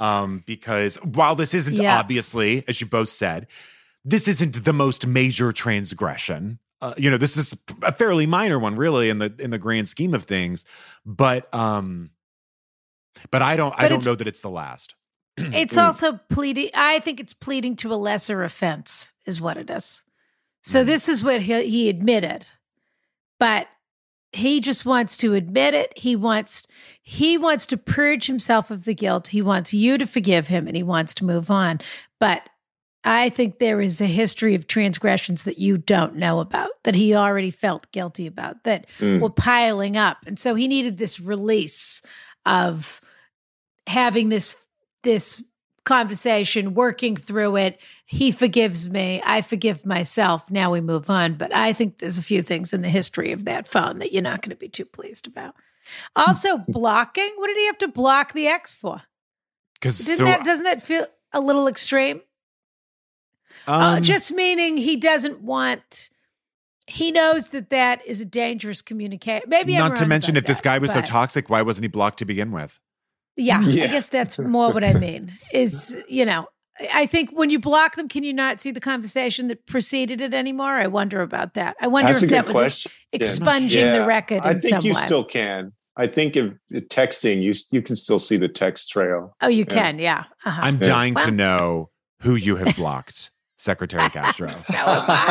[0.00, 1.98] Um, because while this isn't Yeah.
[1.98, 3.48] obviously, as you both said,
[4.04, 6.60] this isn't the most major transgression.
[6.80, 9.88] Uh, you know, this is a fairly minor one, really, in the in the grand
[9.88, 10.64] scheme of things.
[11.04, 12.10] But um,
[13.32, 14.94] but I don't I don't know that it's the last.
[15.36, 16.70] It's also pleading.
[16.74, 20.04] I think it's pleading to a lesser offense, is what it is.
[20.62, 20.86] So Mm.
[20.86, 22.46] this is what he, he admitted,
[23.38, 23.68] but
[24.32, 25.96] he just wants to admit it.
[25.96, 26.66] He wants
[27.02, 29.28] he wants to purge himself of the guilt.
[29.28, 31.80] He wants you to forgive him, and he wants to move on.
[32.20, 32.48] But
[33.04, 37.14] I think there is a history of transgressions that you don't know about that he
[37.14, 39.20] already felt guilty about that Mm.
[39.20, 42.02] were piling up, and so he needed this release
[42.44, 43.00] of
[43.86, 44.56] having this
[45.04, 45.42] this
[45.88, 47.80] conversation, working through it.
[48.04, 49.22] He forgives me.
[49.24, 50.50] I forgive myself.
[50.50, 51.34] Now we move on.
[51.34, 54.22] But I think there's a few things in the history of that phone that you're
[54.22, 55.54] not going to be too pleased about.
[56.14, 57.32] Also, blocking.
[57.36, 59.02] What did he have to block the ex for?
[59.74, 62.20] Because so that doesn't that feel a little extreme?
[63.66, 66.10] uh, um, just meaning he doesn't want.
[66.86, 69.48] He knows that that is a dangerous communication.
[69.48, 72.24] Maybe not to mention if this guy was so toxic, why wasn't he blocked to
[72.24, 72.78] begin with?
[73.38, 73.84] Yeah, Yeah.
[73.84, 75.32] I guess that's more what I mean.
[75.52, 76.48] Is you know,
[76.92, 80.34] I think when you block them, can you not see the conversation that preceded it
[80.34, 80.74] anymore?
[80.74, 81.76] I wonder about that.
[81.80, 82.92] I wonder That's if good that was question.
[83.12, 85.00] expunging the record I in think some you way.
[85.00, 85.72] still can.
[85.96, 89.34] I think if if texting, you you can still see the text trail.
[89.40, 89.74] oh, you Yeah.
[89.74, 90.24] can, yeah.
[90.44, 90.60] Uh-huh.
[90.62, 90.80] I'm Yeah.
[90.82, 94.48] dying to know who you have blocked, Secretary Castro.
[94.48, 94.76] so.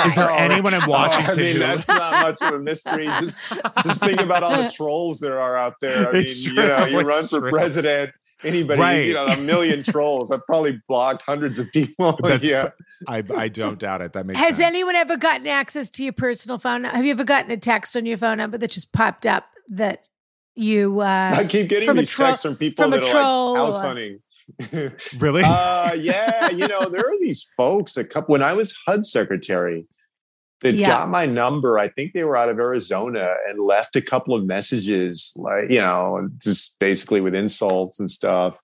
[0.06, 3.06] Is there anyone in Oh, Washington I mean, who- that's not much of a mystery.
[3.06, 3.44] Just
[3.84, 6.10] just think about all the trolls there are out there.
[6.14, 7.50] I It's mean, you know, you it's run for true.
[7.52, 8.12] president.
[8.44, 9.06] Anybody, Right.
[9.08, 10.30] you know, a million trolls.
[10.30, 12.12] I've probably blocked hundreds of people.
[12.22, 12.70] That's- yeah.
[13.08, 14.14] I, I don't doubt it.
[14.14, 14.68] That makes Has sense.
[14.68, 16.84] anyone ever gotten access to your personal phone?
[16.84, 20.04] Have you ever gotten a text on your phone number that just popped up that
[20.56, 23.06] you uh I keep getting from a these tro- texts from people from a that
[23.06, 24.20] are troll like house or- hunting.
[25.20, 25.44] really?
[25.44, 27.98] uh, yeah, you know, there are these folks.
[27.98, 29.86] A couple when I was HUD secretary
[30.62, 30.88] that Yeah.
[30.88, 31.78] got my number.
[31.78, 35.80] I think they were out of Arizona and left a couple of messages, like you
[35.80, 38.60] know, just basically with insults and stuff.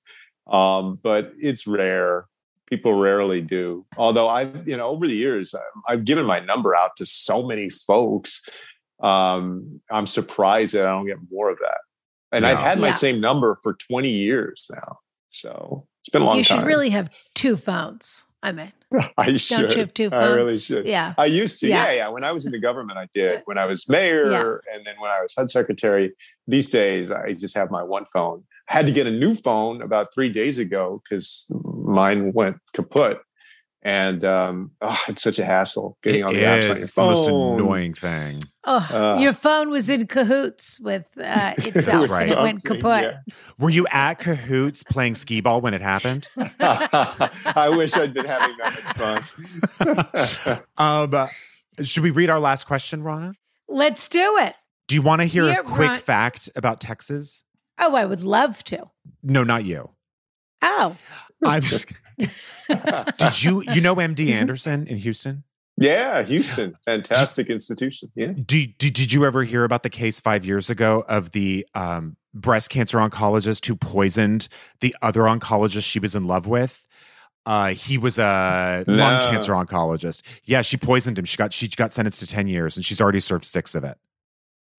[0.51, 2.25] Um, but it's rare.
[2.67, 3.85] People rarely do.
[3.97, 5.61] Although I, you know, over the years, I've,
[5.99, 8.41] I've given my number out to so many folks.
[9.01, 11.77] Um, I'm surprised that I don't get more of that.
[12.31, 12.63] And I've Yeah.
[12.69, 14.97] had my same number for 20 years now.
[15.33, 16.57] So it's been a long you time.
[16.57, 18.25] You should really have two phones.
[18.41, 18.71] I mean,
[19.17, 19.57] I should.
[19.61, 20.23] don't you have two phones?
[20.31, 20.85] I really should.
[20.85, 21.13] Yeah.
[21.17, 21.67] I used to.
[21.67, 21.85] Yeah.
[21.87, 21.93] Yeah.
[21.93, 23.41] yeah, When I was in the government, I did.
[23.45, 24.75] When I was mayor, Yeah.
[24.75, 26.13] and then when I was HUD secretary.
[26.47, 28.43] These days, I just have my one phone.
[28.69, 33.19] I had to get a new phone about three days ago because mine went kaput.
[33.85, 37.01] And um, oh, it's such a hassle getting on the apps on your It's the
[37.01, 38.41] most annoying thing.
[38.63, 39.19] Oh, Uh.
[39.19, 42.21] your phone was in cahoots with uh, itself, right.
[42.23, 43.15] and it went Something, kaput.
[43.59, 46.29] Were you at Cahoots playing skee ball when it happened?
[46.61, 49.23] I wish I'd been having that
[50.13, 50.61] much fun.
[51.17, 51.27] um,
[51.85, 53.33] should we read our last question, Ronna?
[53.67, 54.55] Let's do it.
[54.87, 57.43] Do you want to hear Dear a quick Ron- fact about Texas?
[57.79, 58.85] Oh, I would love to.
[59.23, 59.89] No, not you.
[60.61, 60.95] Oh,
[61.43, 61.85] I was.
[62.69, 65.43] Did you you know MD Anderson in Houston?
[65.77, 68.11] yeah, Houston, fantastic institution.
[68.15, 68.33] Yeah.
[68.33, 72.15] Do, did did you ever hear about the case five years ago of the um,
[72.33, 74.47] breast cancer oncologist who poisoned
[74.81, 76.87] the other oncologist she was in love with?
[77.45, 80.21] Uh, he was a lung cancer oncologist.
[80.45, 81.25] Yeah, she poisoned him.
[81.25, 83.97] She got she got sentenced to ten years, and she's already served six of it.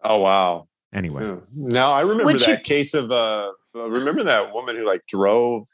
[0.02, 0.68] Oh wow.
[0.92, 1.36] Anyway, Yeah.
[1.56, 5.66] Now I remember Would that you- case of uh remember that woman who like drove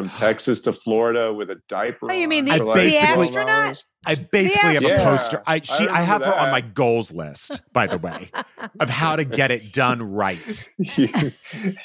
[0.00, 2.10] from Texas to Florida with a diaper.
[2.10, 3.48] Oh, you mean the- for, like, the astronaut?
[3.48, 3.86] hours?
[4.06, 5.42] I basically have a poster.
[5.46, 8.30] I I she I, remember have her on my goals list, by the way,
[8.78, 10.66] of how to get it done right.
[10.78, 11.10] you,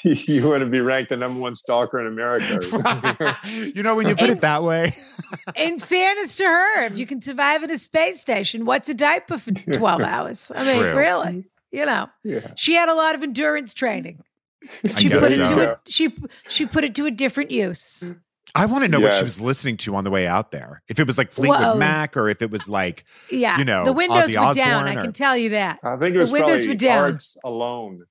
[0.02, 3.36] you want to be ranked the number one stalker in America.
[3.74, 4.94] you know when you put it that way.
[5.54, 9.36] in fairness to her, if you can survive in a space station, what's a diaper
[9.36, 10.50] for 12 hours?
[10.54, 10.96] I mean, True.
[10.96, 12.52] really, you know, yeah.
[12.56, 14.22] she had a lot of endurance training.
[14.98, 15.54] She guess put it so.
[15.56, 16.14] to a, she
[16.48, 18.14] she put it to a different use.
[18.54, 20.82] I want to know what she was listening to on the way out there.
[20.88, 21.74] If it was like Fleetwood Whoa.
[21.76, 24.84] Mac or if it was like Yeah, You know, the windows Ozzy were down.
[24.84, 25.78] Osbourne I can tell you that.
[25.84, 27.12] I think it The was windows probably were down.
[27.12, 28.04] arts alone.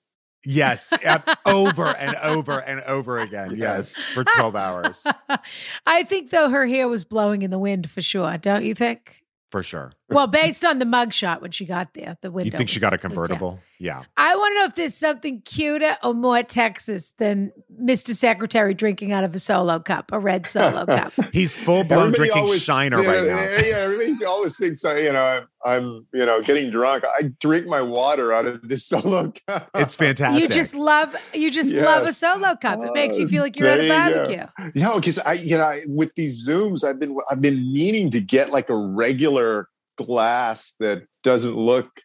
[0.46, 0.94] yes,
[1.48, 3.56] over and over and over again.
[3.56, 5.04] Yes, for 12 hours
[5.88, 8.38] I think though her hair was blowing in the wind for sure.
[8.38, 9.24] Don't you think?
[9.52, 9.94] for sure.
[10.10, 12.52] Well, based on the mugshot when she got there, the window.
[12.52, 13.60] You think she got a convertible?
[13.80, 14.04] Yeah.
[14.16, 17.52] I want to know if there's something cuter or more Texas than
[17.82, 18.10] Mr.
[18.12, 21.12] Secretary drinking out of a solo cup, a red solo cup.
[21.34, 23.36] He's full blown Everybody drinking always- Shiner yeah, right now.
[23.42, 27.04] Yeah, yeah, everybody always thinks, uh, you know, I'm, I'm, you know, getting drunk.
[27.04, 29.70] I drink my water out of this solo cup.
[29.76, 30.42] It's fantastic.
[30.42, 32.80] You just love you just love a solo cup.
[32.86, 34.72] It makes you feel like you're at a there you barbecue.
[34.76, 38.12] You know, because I, you know, I, with these zooms, I've been, I've been meaning
[38.12, 39.68] to get like a regular
[39.98, 42.02] glass that doesn't look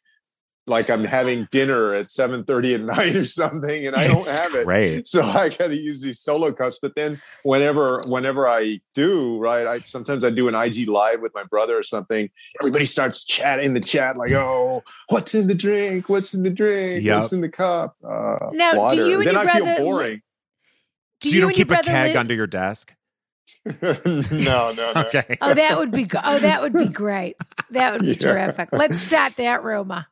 [0.66, 4.54] like I'm having dinner at 7:30 at night or something, and I don't It's have
[4.54, 4.64] it.
[4.66, 5.06] great.
[5.08, 6.78] So I got to use these solo cups.
[6.80, 11.34] But then whenever whenever I do, right, I sometimes I do an IG live with
[11.34, 12.30] my brother or something.
[12.60, 16.08] Everybody starts chatting in the chat like, "Oh, what's in the drink?
[16.08, 17.02] What's in the drink?
[17.04, 17.16] Yep.
[17.16, 20.22] What's in the cup?" Uh, Now, do you and then your I brother feel boring.
[21.20, 22.94] Do so you, don't keep a brother keg live- under your desk?
[23.64, 24.92] No, no, no.
[24.96, 25.36] Okay.
[25.40, 27.36] Oh, that would be go- oh, that would be great.
[27.70, 28.32] That would be Yeah.
[28.46, 28.70] terrific.
[28.72, 30.06] Let's start that Roma.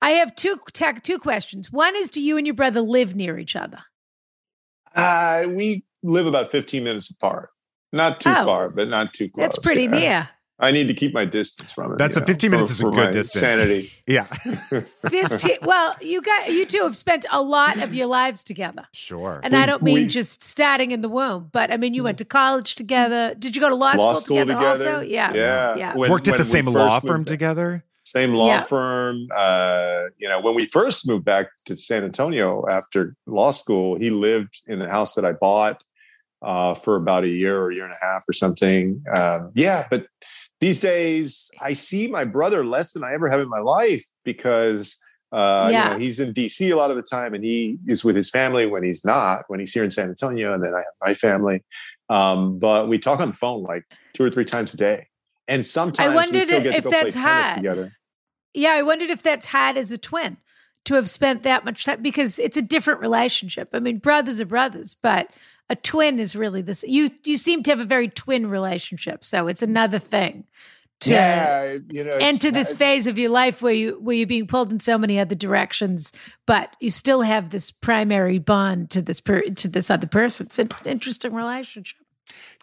[0.00, 1.70] I have two tech, two questions.
[1.72, 3.78] One is, do you and your brother live near each other?
[4.94, 7.50] Uh, we live about 15 minutes apart.
[7.92, 8.44] Not too Oh.
[8.44, 9.42] far, but not too close.
[9.44, 9.88] That's pretty yeah.
[9.90, 10.28] near.
[10.58, 11.98] I need to keep my distance from it.
[11.98, 13.40] That's you a 15 for- minutes is a good distance.
[13.40, 13.92] Sanity.
[14.06, 14.24] Yeah.
[15.08, 15.58] Fifteen.
[15.62, 19.40] well, you got you two have spent a lot of your lives together, Sure.
[19.42, 22.18] and I don't mean we- just starting in the womb, but I mean you went
[22.18, 23.34] to college together.
[23.38, 24.94] Did you go to law, Law school, school together, together.
[24.96, 25.76] Also, yeah, Yeah.
[25.76, 25.94] yeah.
[25.96, 27.84] When- Worked at the same law firm together?
[28.04, 28.62] Same law Yeah.
[28.62, 29.28] firm.
[29.34, 34.10] Uh, you know, when we first moved back to San Antonio after law school, he
[34.10, 35.82] lived in the house that I bought
[36.42, 39.02] uh, for about a year or a year and a half or something.
[39.14, 40.06] Um, yeah, but
[40.60, 44.98] these days I see my brother less than I ever have in my life because
[45.32, 45.88] uh, Yeah.
[45.88, 48.28] you know, he's in DC a lot of the time and he is with his
[48.28, 51.14] family when he's not, when he's here in San Antonio, and then I have my
[51.14, 51.64] family.
[52.10, 55.06] Um, but we talk on the phone like two or three times a day.
[55.48, 57.92] And sometimes I wondered still get to if that's together.
[58.54, 60.36] Yeah, I wondered if that's hard as a twin
[60.84, 63.68] to have spent that much time because it's a different relationship.
[63.72, 65.30] I mean, brothers are brothers, but
[65.72, 66.84] a twin is really this.
[66.86, 70.44] You you seem to have a very twin relationship, so it's another thing
[71.00, 74.14] to yeah, you know, it's- enter this I- phase of your life where you where
[74.14, 76.12] you're being pulled in so many other directions,
[76.46, 80.46] but you still have this primary bond to this per, to this other person.
[80.46, 81.96] It's an interesting relationship.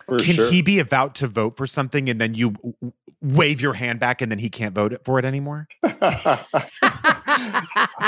[0.06, 0.52] for Can sure.
[0.52, 4.00] he be about to vote for something and then you w- w- wave your hand
[4.00, 5.68] back and then he can't vote for it anymore?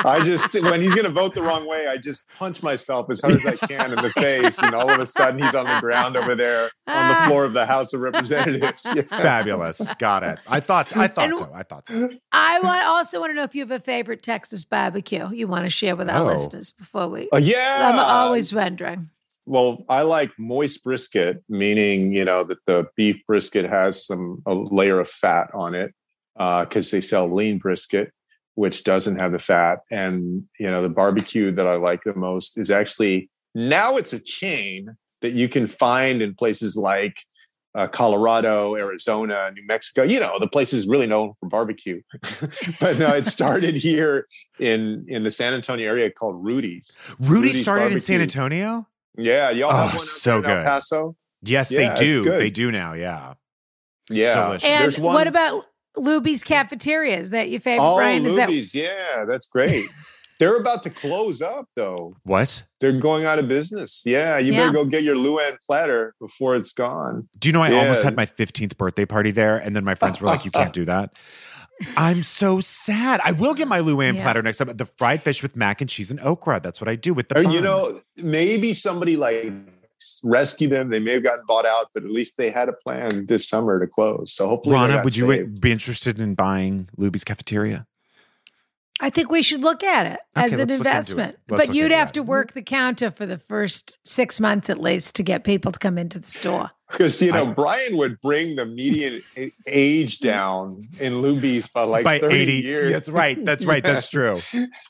[0.04, 3.22] I just when he's going to vote the wrong way, I just punch myself as
[3.22, 5.80] hard as I can in the face, and all of a sudden he's on the
[5.80, 8.90] ground over there on the floor of the House of Representatives.
[8.96, 9.04] Yeah.
[9.04, 9.82] Fabulous.
[10.00, 10.40] Got it.
[10.48, 11.52] I thought I thought And- so.
[11.54, 12.10] I thought so.
[12.32, 15.64] I want also want to know if you have a favorite Texas barbecue you want
[15.66, 16.26] to share with our Oh.
[16.26, 17.30] listeners before we.
[17.34, 19.10] Uh, yeah, I'm always wondering.
[19.46, 19.84] Well.
[19.90, 25.00] I like moist brisket, meaning you know that the beef brisket has some a layer
[25.00, 25.94] of fat on it
[26.36, 28.12] because they sell lean brisket,
[28.56, 29.80] which doesn't have the fat.
[29.90, 34.20] And you know the barbecue that I like the most is actually now it's a
[34.20, 37.18] chain that you can find in places like
[37.74, 40.04] uh, Colorado, Arizona, New Mexico.
[40.04, 42.02] You know the places really known for barbecue.
[42.80, 44.26] but no, it started here
[44.60, 46.98] in in the San Antonio area called Rudy's.
[47.20, 48.88] Rudy Rudy's started in San Antonio?
[49.18, 50.66] Yeah, y'all Oh, have ah, one out so there in El good.
[50.66, 51.16] Paso.
[51.44, 52.24] Yes, Yeah, they do.
[52.24, 52.94] They do now.
[52.94, 53.34] Yeah.
[54.10, 54.96] Yeah, Delicious.
[54.98, 55.64] And one- what about
[55.98, 57.18] Luby's Cafeteria?
[57.18, 58.26] Is that your favorite, Oh, Brian?
[58.26, 58.76] Is that Luby's.
[58.76, 59.90] Yeah, that's great.
[60.40, 62.16] They're about to close up though.
[62.24, 62.64] What?
[62.80, 64.02] They're going out of business.
[64.08, 64.62] Yeah, you Yeah.
[64.62, 67.30] better go get your Luann platter before it's gone.
[67.38, 70.20] Do you know I almost had my 15th birthday party there and then my friends
[70.20, 71.12] were like, you can't do that?
[71.98, 73.22] I'm so sad.
[73.24, 74.24] I will get my Luann Yeah.
[74.24, 74.76] platter next time.
[74.76, 76.60] The fried fish with mac and cheese and okra.
[76.62, 79.52] That's what I do with the Or, you know, maybe somebody like
[80.24, 80.90] rescue them.
[80.90, 83.80] They may have gotten bought out, but at least they had a plan this summer
[83.80, 84.34] to close.
[84.34, 87.86] So hopefully, they Ronna, got would you be interested in buying Luby's cafeteria?
[89.02, 90.78] I think we should look at it as an let's look into it.
[90.78, 91.38] investment.
[91.48, 92.14] But you'd have that.
[92.14, 95.80] to work the counter for the first six months at least to get people to
[95.80, 96.70] come into the store.
[96.92, 99.24] Because you know I- Brian would bring the median
[99.68, 102.92] age down in Luby's by like By 30 80 years.
[102.92, 103.44] That's right.
[103.44, 103.84] That's right.
[103.84, 103.94] Yeah.
[103.94, 104.36] That's true.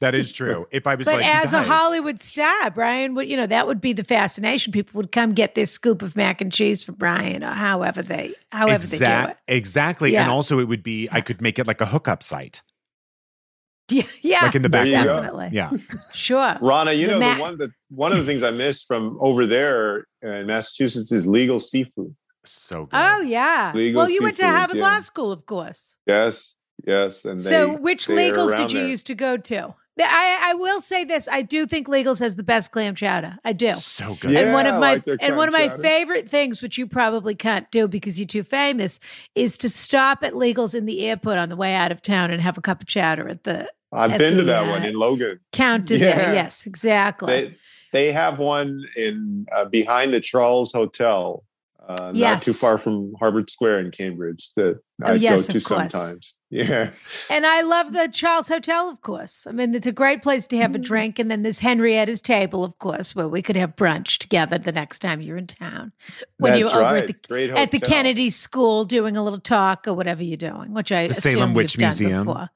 [0.01, 0.67] That is true.
[0.71, 3.79] If I was But like, as a Hollywood star, Brian would, you know, that would
[3.79, 4.73] be the fascination.
[4.73, 8.33] People would come get this scoop of mac and cheese for Brian or however they,
[8.51, 9.37] however they do it.
[9.47, 10.13] Exactly.
[10.13, 10.23] Yeah.
[10.23, 12.63] And also it would be, I could make it like a hookup site.
[13.91, 14.87] Yeah, yeah, Like in the There back.
[14.87, 15.15] you go.
[15.15, 15.49] definitely.
[15.51, 15.71] Yeah.
[16.13, 16.55] Sure.
[16.61, 19.17] Ronna, you The know, ma- the one that one of the things I miss from
[19.21, 22.15] over there in Massachusetts is legal seafood.
[22.45, 22.89] So good.
[22.93, 23.71] Oh yeah.
[23.75, 24.83] Legal well, you went to Harvard yeah.
[24.83, 25.95] Law School, of course.
[26.07, 26.55] Yes,
[26.87, 27.25] yes.
[27.25, 28.89] And so, they- which they're legals did you there.
[28.89, 29.75] used to go to?
[30.03, 33.37] I, I will say this: I do think Legals has the best clam chowder.
[33.45, 33.69] I do.
[33.71, 34.31] So good.
[34.31, 35.83] Yeah, and one of my like and one of my chowder.
[35.83, 38.99] favorite things, which you probably can't do because you're too famous,
[39.35, 42.41] is to stop at Legals in the airport on the way out of town and
[42.41, 44.95] have a cup of chowder at the I've at been to that uh, one in
[44.95, 45.39] Logan.
[45.51, 46.17] counter Yeah.
[46.17, 46.33] there.
[46.33, 47.27] Yes, exactly.
[47.33, 47.57] They
[47.91, 51.43] they have one in uh, behind the Charles Hotel,
[51.89, 52.33] uh, Yes.
[52.33, 54.49] not too far from Harvard Square in Cambridge.
[54.55, 56.35] That Oh, I yes, go to sometimes.
[56.53, 56.91] Yeah,
[57.29, 59.47] And I love the Charles Hotel, of course.
[59.47, 60.61] I mean, it's a great place to Mm.
[60.61, 61.17] have a drink.
[61.17, 64.99] And then there's Henrietta's table, of course, where we could have brunch together the next
[64.99, 65.93] time you're in town.
[66.39, 66.97] When that's you're over right.
[67.03, 67.79] at the Great at the.
[67.79, 71.49] Kennedy School doing a little talk or whatever you're doing, which I The assume Salem
[71.51, 72.25] you've Witch done Museum.
[72.25, 72.49] before.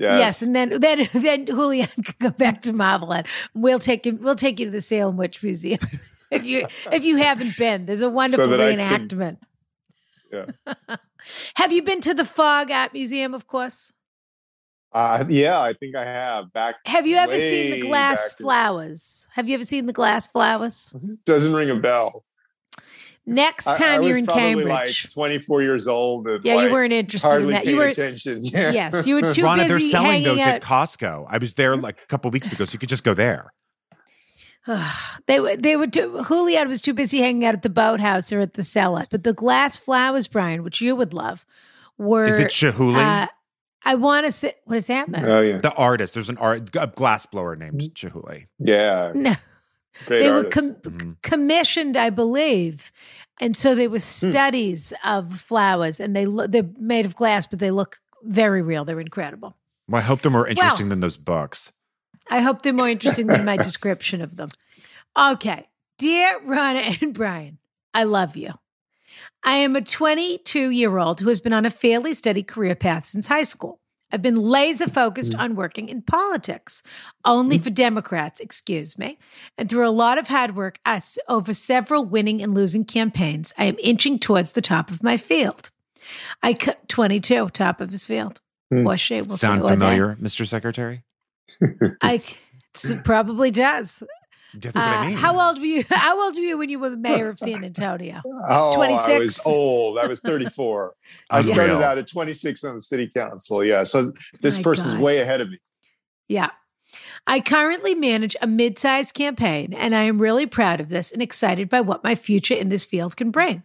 [0.00, 0.18] Yes.
[0.18, 3.26] Yes, and then then then Julian can go back to Marblehead.
[3.54, 4.16] We'll take you.
[4.16, 5.78] We'll take you to the Salem Witch Museum
[6.30, 7.84] if you if you haven't been.
[7.84, 9.36] There's a wonderful can- reenactment.
[10.32, 10.46] Yeah.
[11.56, 13.34] Have you been to the Fogg Art Museum?
[13.34, 13.92] Of course.
[14.92, 16.50] Uh, yeah, I think I have.
[16.52, 19.28] Back Have you ever seen the glass back in- flowers?
[19.34, 20.94] Have you ever seen the glass flowers?
[21.26, 22.24] Doesn't ring a bell.
[23.26, 24.66] Next time I, you're in Cambridge.
[24.66, 26.26] like 24 years old.
[26.26, 27.66] And yeah, like, you weren't interested in that.
[27.66, 28.40] You were attention.
[28.44, 28.72] Yeah.
[28.72, 30.48] yes, you were too Ronna, busy they're selling those out.
[30.48, 31.26] at Costco.
[31.28, 33.52] I was there like a couple weeks ago, so you could just go there.
[35.26, 38.40] they were they were too, Julian was too busy hanging out at the boathouse or
[38.40, 39.04] at the cellar.
[39.10, 41.46] But the glass flowers, Brian, which you would love,
[41.98, 42.96] were Is it Chihuly?
[42.96, 43.26] uh,
[43.84, 45.24] I want to say, what does that mean?
[45.24, 46.14] Oh yeah, the artist.
[46.14, 48.46] There's an art a glass blower named Chihuly.
[48.58, 49.12] yeah.
[49.14, 49.34] no,
[50.06, 50.52] Great they were artist.
[50.54, 51.16] com- Mhm.
[51.22, 52.92] commissioned, I believe,
[53.40, 54.02] and so they were Hmm.
[54.30, 58.84] studies of flowers, and they lo- they're made of glass, but they look very real.
[58.84, 59.56] They're incredible.
[59.88, 61.72] Well, I hope they're more interesting than those books.
[62.30, 64.50] I hope they're more interesting than my description of them.
[65.18, 65.68] Okay.
[65.98, 67.58] Dear Ronna and Brian,
[67.92, 68.52] I love you.
[69.42, 73.06] I am a 22 year old who has been on a fairly steady career path
[73.06, 73.79] since high school.
[74.12, 76.82] I've been laser focused on working in politics,
[77.24, 79.18] only for Democrats, excuse me.
[79.56, 83.64] And through a lot of hard work, us over several winning and losing campaigns, I
[83.64, 85.70] am inching towards the top of my field.
[86.42, 88.40] I cut 22, top of his field.
[88.70, 88.86] Hmm.
[88.86, 89.74] Or she will Sound say, or they.
[89.74, 90.46] familiar, Mr.
[90.46, 91.02] Secretary?
[92.00, 92.22] I
[92.84, 94.02] it probably does.
[94.54, 95.16] That's what I Uh, mean.
[95.16, 95.84] How old were you?
[95.90, 98.20] How old were you when you were mayor of San Antonio?
[98.48, 99.18] Oh, I 26?
[99.20, 99.98] was old.
[99.98, 100.94] I was 34.
[101.30, 101.54] I Unreal.
[101.54, 103.62] started out at 26 on the city council.
[103.64, 103.82] Yeah.
[103.84, 105.02] So this My person's God.
[105.02, 105.58] way ahead of me.
[106.28, 106.50] Yeah.
[107.26, 111.22] I currently manage a mid sized campaign, and I am really proud of this and
[111.22, 113.62] excited by what my future in this field can bring.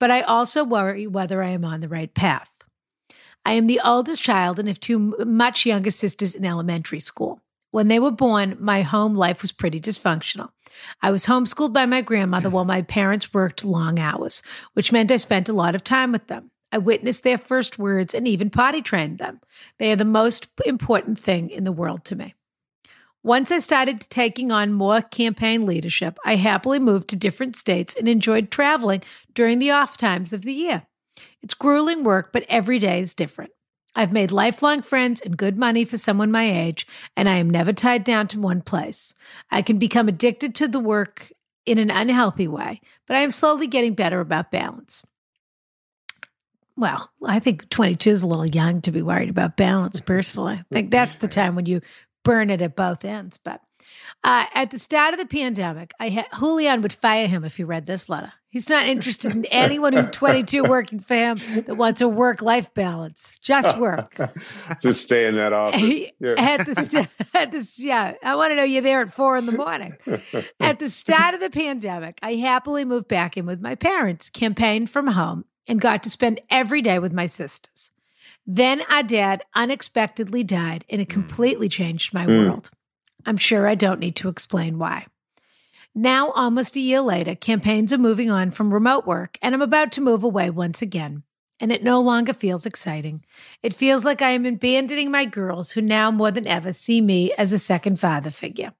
[0.00, 2.50] But I also worry whether I am on the right path.
[3.44, 7.40] I am the oldest child and have two much younger sisters in elementary school.
[7.76, 10.48] When they were born, my home life was pretty dysfunctional.
[11.02, 15.18] I was homeschooled by my grandmother while my parents worked long hours, which meant I
[15.18, 16.50] spent a lot of time with them.
[16.72, 19.42] I witnessed their first words and even potty trained them.
[19.78, 22.34] They are the most important thing in the world to me.
[23.22, 28.08] Once I started taking on more campaign leadership, I happily moved to different states and
[28.08, 29.02] enjoyed traveling
[29.34, 30.86] during the off times of the year.
[31.42, 33.50] It's grueling work, but every day is different.
[33.96, 36.86] I've made lifelong friends and good money for someone my age,
[37.16, 39.14] and I am never tied down to one place.
[39.50, 41.32] I can become addicted to the work
[41.64, 45.02] in an unhealthy way, but I am slowly getting better about balance.
[46.76, 50.56] Well, I think 22 is a little young to be worried about balance, personally.
[50.56, 51.80] I think that's the time when you
[52.22, 53.38] burn it at both ends.
[53.42, 53.62] But
[54.22, 57.64] uh, at the start of the pandemic, I had Julian would fire him if he
[57.64, 58.34] read this letter.
[58.56, 61.36] He's not interested in anyone who's 22 working for him
[61.66, 64.16] that wants a work life balance, just work.
[64.80, 66.06] Just stay in that office.
[66.18, 66.34] Yeah.
[66.38, 69.44] At the st- at the yeah, I want to know you're there at four in
[69.44, 69.94] the morning.
[70.58, 74.88] At the start of the pandemic, I happily moved back in with my parents, campaigned
[74.88, 77.90] from home, and got to spend every day with my sisters.
[78.46, 82.46] Then our dad unexpectedly died, and it completely changed my Mm.
[82.46, 82.70] world.
[83.26, 85.08] I'm sure I don't need to explain why.
[85.98, 89.92] Now, almost a year later, campaigns are moving on from remote work, and I'm about
[89.92, 91.22] to move away once again.
[91.58, 93.24] And it no longer feels exciting.
[93.62, 97.32] It feels like I am abandoning my girls, who now more than ever see me
[97.38, 98.74] as a second father figure.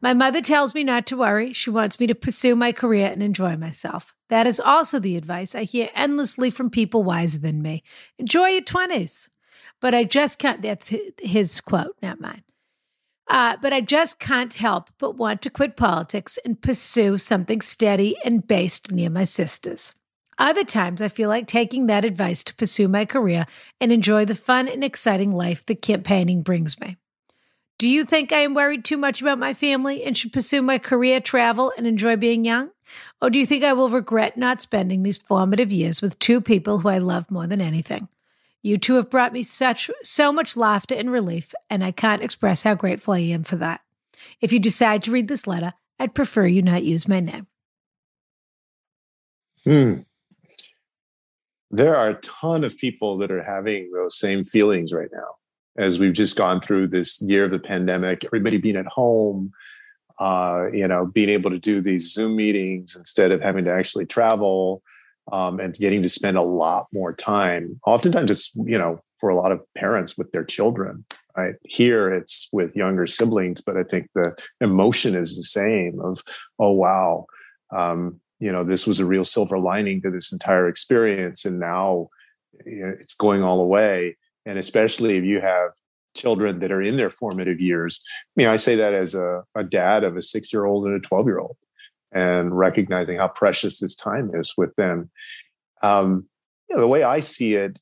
[0.00, 1.52] My mother tells me not to worry.
[1.52, 4.14] She wants me to pursue my career and enjoy myself.
[4.30, 7.82] That is also the advice I hear endlessly from people wiser than me.
[8.18, 9.28] Enjoy your 20s.
[9.82, 12.42] But I just can't, that's his quote, not mine.
[13.32, 18.14] Uh, but I just can't help but want to quit politics and pursue something steady
[18.26, 19.94] and based near my sisters.
[20.36, 23.46] Other times, I feel like taking that advice to pursue my career
[23.80, 26.98] and enjoy the fun and exciting life that campaigning brings me.
[27.78, 30.76] Do you think I am worried too much about my family and should pursue my
[30.76, 32.70] career, travel, and enjoy being young?
[33.22, 36.80] Or do you think I will regret not spending these formative years with two people
[36.80, 38.08] who I love more than anything?
[38.62, 42.62] You two have brought me such so much laughter and relief, and I can't express
[42.62, 43.80] how grateful I am for that.
[44.40, 47.46] If you decide to read this letter, I'd prefer you not use my name.
[49.64, 49.94] Hmm.
[51.70, 55.36] There are a ton of people that are having those same feelings right now
[55.78, 59.52] as we've just gone through this year of the pandemic, everybody being at home,
[60.18, 64.06] uh, you know, being able to do these Zoom meetings instead of having to actually
[64.06, 64.82] travel
[65.32, 67.80] um, and getting to spend a lot more time.
[67.86, 71.04] Oftentimes, it's, you know, for a lot of parents with their children,
[71.36, 71.54] right?
[71.64, 76.22] Here it's with younger siblings, but I think the emotion is the same of,
[76.58, 77.26] oh, wow.
[77.74, 81.44] Um, you know, this was a real silver lining to this entire experience.
[81.44, 82.08] And now
[82.66, 85.70] you know, it's going all away and especially if you have
[86.14, 88.02] children that are in their formative years.
[88.18, 90.94] I mean, I say that as a, a dad of a six year old and
[90.94, 91.56] a 12 year old
[92.12, 95.10] and recognizing how precious this time is with them.
[95.82, 96.28] Um,
[96.68, 97.78] you know, the way I see it,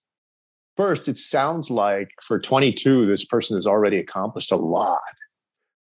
[0.77, 5.01] first, it sounds like for 22, this person has already accomplished a lot.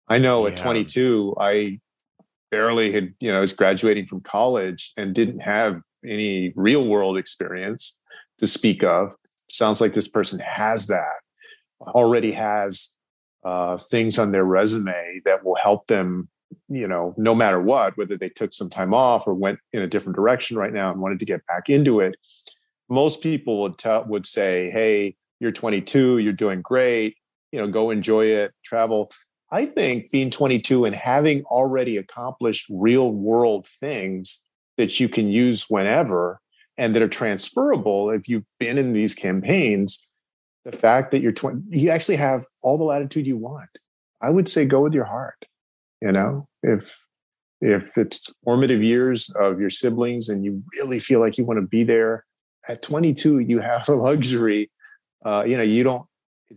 [0.08, 0.54] I know yeah.
[0.54, 1.80] at 22, I
[2.52, 7.18] barely had, you know, I was graduating from college and didn't have any real world
[7.18, 7.98] experience
[8.40, 9.14] to speak of.
[9.50, 11.22] Sounds like this person has that,
[11.82, 12.94] already has
[13.44, 16.30] uh, things on their resume that will help them,
[16.70, 19.88] you know, no matter what, whether they took some time off or went in a
[19.88, 22.16] different direction right now and wanted to get back into it.
[22.90, 27.16] Most people would tell would say, "Hey, you're 22, you're doing great.
[27.52, 29.12] You know, go enjoy it, travel."
[29.52, 34.44] I think being 22 and having already accomplished real world things
[34.78, 36.40] that you can use whenever
[36.78, 40.08] and that are transferable if you've been in these campaigns
[40.66, 43.70] the fact that you're 20 you actually have all the latitude you want
[44.22, 45.46] i would say go with your heart
[46.04, 47.06] you know if
[47.62, 51.68] if it's formative years of your siblings and you really feel like you want to
[51.78, 52.26] be there
[52.68, 54.70] at 22 you have the luxury
[55.26, 56.06] uh, you know you don't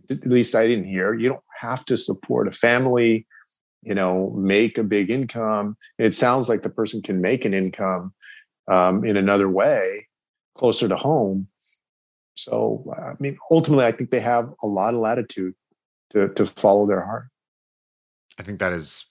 [0.09, 3.25] at least i didn't hear you don't have to support a family
[3.87, 5.77] you know make a big income.
[5.97, 8.13] It sounds like the person can make an income
[8.69, 10.07] um, in another way
[10.55, 11.47] closer to home.
[12.35, 15.55] So i mean ultimately i think they have a lot of latitude
[16.11, 17.27] to, to follow their heart.
[18.39, 19.05] I think that is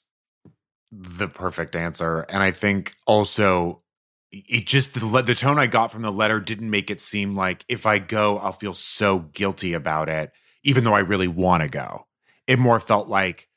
[0.98, 3.82] the perfect answer and i think also
[4.32, 7.64] it just the, the tone i got from the letter didn't make it seem like
[7.68, 10.32] if i go i'll feel so guilty about it
[10.62, 12.06] even though i really want to go
[12.46, 13.48] it more felt like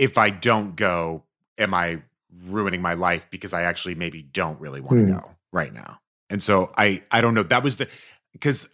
[0.00, 1.24] if I don't go,
[1.58, 2.02] am I
[2.46, 5.20] ruining my life because I actually maybe don't really want to mm.
[5.20, 6.00] go right now?
[6.30, 7.42] And so I I don't know.
[7.42, 7.88] That was the
[8.32, 8.68] because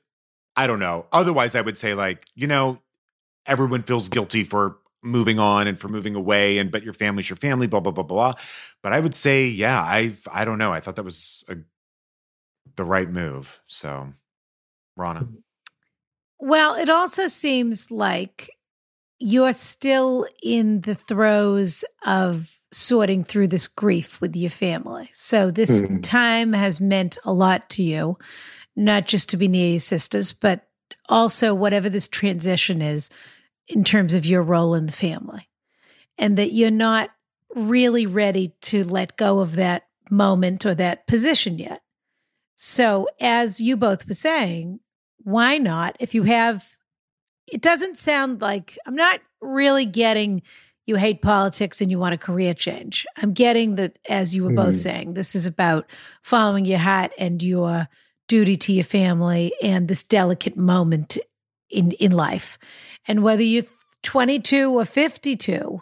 [0.54, 1.06] I don't know.
[1.12, 2.80] Otherwise, I would say like you know
[3.46, 7.36] everyone feels guilty for moving on and for moving away and but your family's your
[7.36, 8.34] family blah blah blah blah.
[8.82, 10.72] But i would say yeah i i don't know.
[10.72, 11.56] I thought that was a,
[12.76, 13.60] the right move.
[13.66, 14.12] So
[14.98, 15.28] Ronna.
[16.38, 18.50] Well it also seems like
[19.18, 25.08] you're still in the throes of sorting through this grief with your family.
[25.12, 26.00] So this mm-hmm.
[26.00, 28.18] time has meant a lot to you,
[28.74, 30.68] not just to be near your sisters, but
[31.08, 33.08] also whatever this transition is
[33.68, 35.48] in terms of your role in the family.
[36.18, 37.10] And that you're not
[37.54, 41.82] really ready to let go of that moment or that position yet.
[42.54, 44.80] So, as you both were saying,
[45.24, 45.96] why not?
[46.00, 46.76] If you have
[47.46, 50.42] it doesn't sound like I'm not really getting
[50.86, 53.06] you hate politics and you want a career change.
[53.16, 54.70] I'm getting that, as you were mm-hmm.
[54.70, 55.90] both saying, this is about
[56.22, 57.88] following your hat and your
[58.28, 61.18] duty to your family and this delicate moment
[61.70, 62.58] in in life.
[63.08, 63.64] And whether you're
[64.02, 65.80] 22 or 52,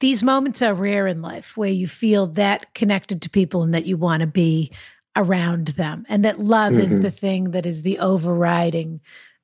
[0.00, 3.86] these moments are rare in life where you feel that connected to people and that
[3.86, 4.70] you want to be
[5.14, 6.82] around them and that love mm-hmm.
[6.82, 9.00] is the thing that is the overriding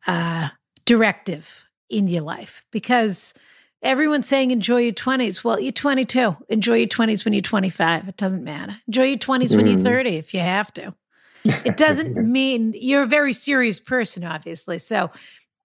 [0.07, 0.51] uh,
[0.85, 3.33] directive in your life because
[3.83, 5.43] everyone's saying enjoy your 20s.
[5.43, 6.37] Well, you're 22.
[6.49, 8.09] Enjoy your 20s when you're 25.
[8.09, 8.77] It doesn't matter.
[8.87, 9.57] Enjoy your 20s mm.
[9.57, 9.85] when you're mm.
[9.85, 10.95] 30 if you have to.
[11.45, 14.79] It doesn't mean you're a very serious person, obviously.
[14.79, 15.11] So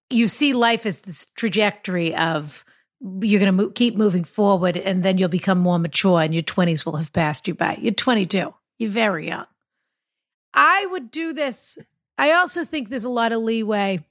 [0.10, 2.64] you see life as this trajectory of
[3.22, 6.44] you're going to mo- keep moving forward and then you'll become more mature and your
[6.44, 7.78] 20s will have passed you by.
[7.80, 8.54] You're 22.
[8.80, 9.46] You're very young.
[10.54, 11.78] I would do this.
[12.18, 14.04] I also think there's a lot of leeway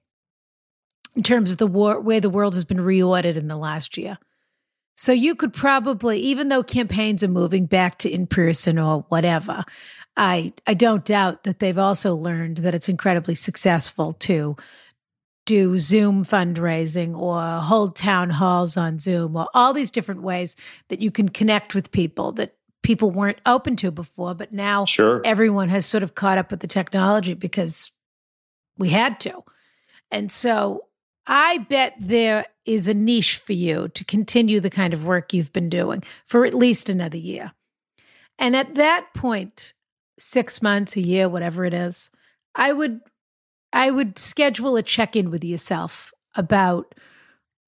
[1.17, 4.19] in terms of the war, way the world has been reordered in the last year.
[4.97, 9.65] So you could probably, even though campaigns are moving back to in person or whatever,
[10.17, 14.57] I I don't doubt that they've also learned that it's incredibly successful to
[15.47, 20.57] do Zoom fundraising or hold town halls on Zoom or all these different ways
[20.89, 25.23] that you can connect with people that people weren't open to before, but now sure.
[25.25, 27.91] everyone has sort of caught up with the technology because
[28.77, 29.43] we had to.
[30.11, 30.85] And so
[31.27, 35.53] I bet there is a niche for you to continue the kind of work you've
[35.53, 37.53] been doing for at least another year.
[38.39, 39.73] And at that point,
[40.19, 42.11] six months, a year, whatever it is,
[42.55, 43.01] I would
[43.73, 46.95] I would schedule a check-in with yourself about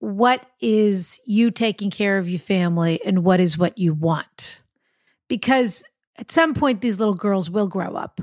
[0.01, 4.61] what is you taking care of your family and what is what you want.
[5.29, 5.85] Because
[6.17, 8.21] at some point these little girls will grow up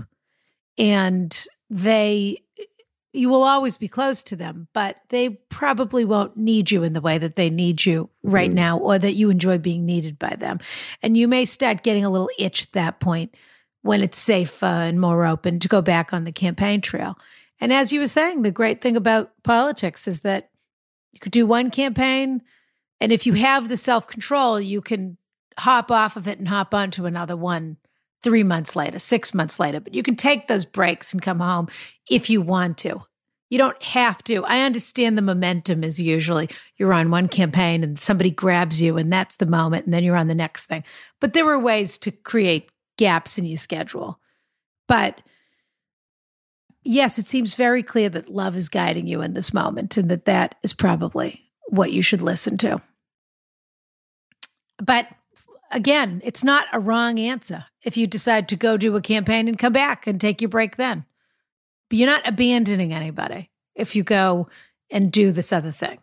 [0.78, 2.40] and they
[3.16, 7.00] you will always be close to them, but they probably won't need you in the
[7.00, 8.56] way that they need you right mm.
[8.56, 10.60] now or that you enjoy being needed by them.
[11.02, 13.34] And you may start getting a little itch at that point
[13.84, 17.18] when it's safe uh, and more open to go back on the campaign trail.
[17.60, 20.50] And as you were saying, the great thing about politics is that
[21.14, 22.42] You could do one campaign,
[23.00, 25.18] and if you have the self control, you can
[25.58, 27.78] hop off of it and hop onto another one
[28.22, 29.80] three months later, six months later.
[29.80, 31.70] But you can take those breaks and come home
[32.10, 33.02] if you want to.
[33.50, 34.44] You don't have to.
[34.44, 39.14] I understand the momentum is usually you're on one campaign and somebody grabs you, and
[39.14, 40.84] that's the moment, and then you're on the next thing.
[41.22, 44.20] But there are ways to create gaps in your schedule.
[44.88, 45.22] But
[46.86, 50.26] yes, it seems very clear that love is guiding you in this moment and that
[50.26, 52.82] that is probably what you should listen to.
[54.78, 55.08] But
[55.72, 59.60] again, it's not a wrong answer if you decide to go do a campaign and
[59.60, 61.06] come back and take your break then.
[61.90, 64.48] But you're not abandoning anybody if you go
[64.90, 66.00] and do this other thing.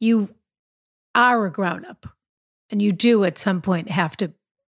[0.00, 0.34] You
[1.14, 2.06] are a grown up
[2.70, 4.32] and you do at some point have to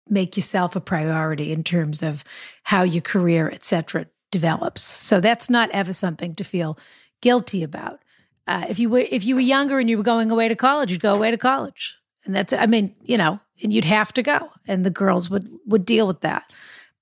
[0.08, 2.24] make yourself a priority in terms of
[2.64, 4.82] how your career, et cetera, develops.
[4.82, 6.78] So that's not ever something to feel
[7.20, 8.00] guilty about.
[8.46, 10.90] Uh, if you were if you were younger and you were going away to college,
[10.90, 14.22] you'd go away to college, and that's I mean you know, and you'd have to
[14.22, 16.44] go, and the girls would would deal with that.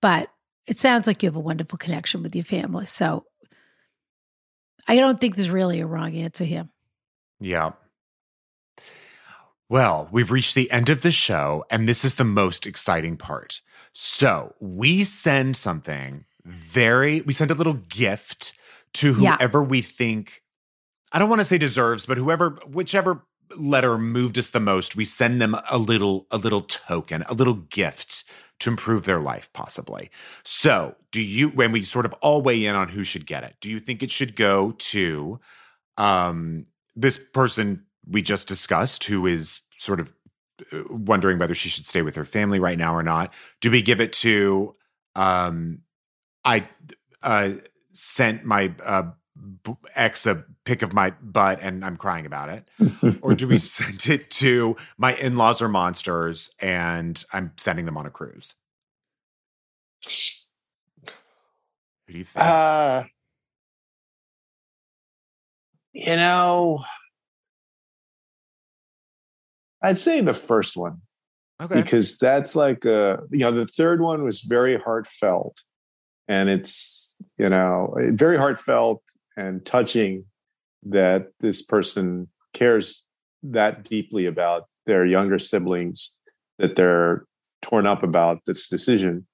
[0.02, 0.28] But
[0.66, 3.26] it sounds like you have a wonderful connection with your family, so
[4.88, 6.68] I don't think there's really a wrong answer here.
[7.38, 7.72] Yeah.
[9.68, 13.62] Well, we've reached the end of the show, and this is the most exciting part.
[13.92, 18.52] So we send something very, we send a little gift
[18.94, 19.36] to Yeah.
[19.36, 20.42] whoever we think,
[21.12, 23.24] I don't want to say deserves, but whoever, whichever
[23.56, 27.54] letter moved us the most, we send them a little, a little token, a little
[27.54, 28.24] gift
[28.58, 30.10] to improve their life, possibly.
[30.42, 33.56] So, do you, when we sort of all weigh in on who should get it,
[33.60, 35.38] do you think it should go to
[35.98, 40.14] um, this person we just discussed, who is sort of
[40.72, 43.32] uh, wondering whether she should stay with her family right now or not?
[43.60, 44.74] Do we give it to,
[45.14, 45.82] um,
[46.46, 46.68] I
[47.22, 47.54] uh,
[47.92, 49.10] sent my uh,
[49.64, 52.68] b- ex a pic of my butt and I'm crying about it?
[53.20, 57.96] or do we send it to my in laws are monsters and I'm sending them
[57.96, 58.54] on a cruise?
[62.06, 62.46] Who do you think?
[62.46, 63.04] Uh,
[65.92, 66.84] you know,
[69.82, 71.00] I'd say the first one
[71.60, 71.80] okay.
[71.80, 75.62] because that's like uh you know the third one was very heartfelt
[76.28, 79.02] and it's you know very heartfelt
[79.36, 80.24] and touching
[80.84, 83.04] that this person cares
[83.42, 86.14] that deeply about their younger siblings
[86.58, 87.24] that they're
[87.62, 89.26] torn up about this decision.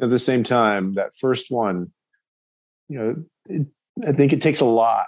[0.00, 1.92] At the same time that first one
[2.88, 3.66] you know it,
[4.06, 5.06] i think it takes a lot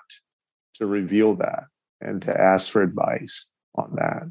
[0.74, 1.64] to reveal that
[2.00, 4.30] and to ask for advice on that.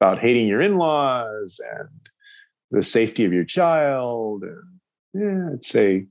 [0.00, 1.88] About hating your in-laws and
[2.70, 4.77] the safety of your child and
[5.18, 6.06] yeah i'd say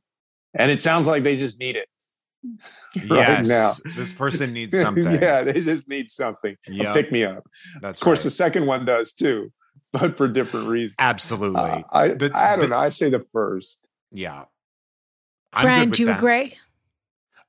[0.54, 1.88] and it sounds like they just need it
[3.10, 5.16] right yes, now this person needs something.
[5.16, 6.94] yeah they just need something Yep.
[6.94, 7.44] pick me up
[7.82, 8.24] That's of course right.
[8.26, 9.52] the second one does too
[9.94, 11.60] but for different reasons absolutely.
[11.62, 13.80] Uh, I, The- I don't the- know i say the first
[14.12, 14.46] yeah.
[15.54, 16.18] I'm Brian, do you that.
[16.20, 16.56] agree?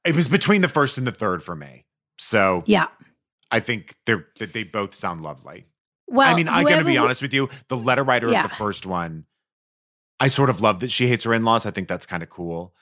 [0.05, 1.85] It was between the first and the third for me.
[2.19, 2.87] So Yeah.
[3.51, 5.67] I think they're that they both sound lovely.
[6.07, 7.49] Well, I mean, I'm going to be honest with you.
[7.69, 8.45] The letter writer Yeah.
[8.45, 9.27] of the first one,
[10.21, 11.64] I sort of love that she hates her in-laws.
[11.66, 12.75] I think that's kind of cool.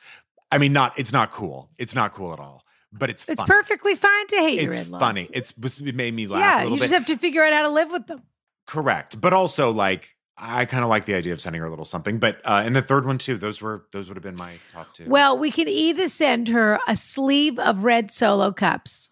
[0.50, 1.70] I mean, not it's not cool.
[1.78, 2.64] It's not cool at all.
[2.92, 3.48] But it's It's funny.
[3.48, 5.00] perfectly fine to hate your It's in-laws.
[5.00, 5.28] funny.
[5.32, 6.80] It's it made me laugh a yeah, you bit.
[6.82, 8.22] just have to figure out how to live with them.
[8.66, 11.84] Correct, but also like I kind of like the idea of sending her a little
[11.84, 12.18] something.
[12.18, 13.36] But uh, and the third one too.
[13.38, 15.06] Those were those would have been my top two.
[15.08, 19.10] Well, we can either send her a sleeve of red solo cups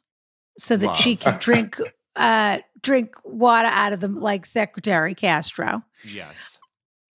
[0.59, 1.79] so that she can drink
[2.17, 5.83] uh drink water out of them like Secretary Castro.
[6.05, 6.59] yes,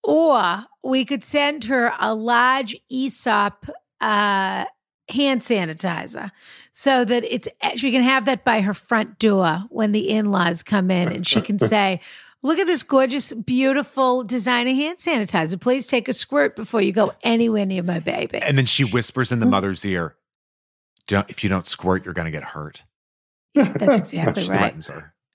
[0.10, 3.70] Or we could send her a large Aesop
[4.02, 4.66] uh,
[5.10, 6.32] hand sanitizer
[6.72, 10.90] so that it's she can have that by her front door when the in-laws come
[10.92, 12.00] in and she can say,
[12.42, 15.60] Look at this gorgeous, beautiful designer hand sanitizer.
[15.60, 18.38] Please take a squirt before you go anywhere near my baby.
[18.38, 20.16] and then she whispers in the mother's ear,
[21.06, 22.84] don't, "If you don't squirt, you're going to get hurt."
[23.54, 24.74] That's exactly She right.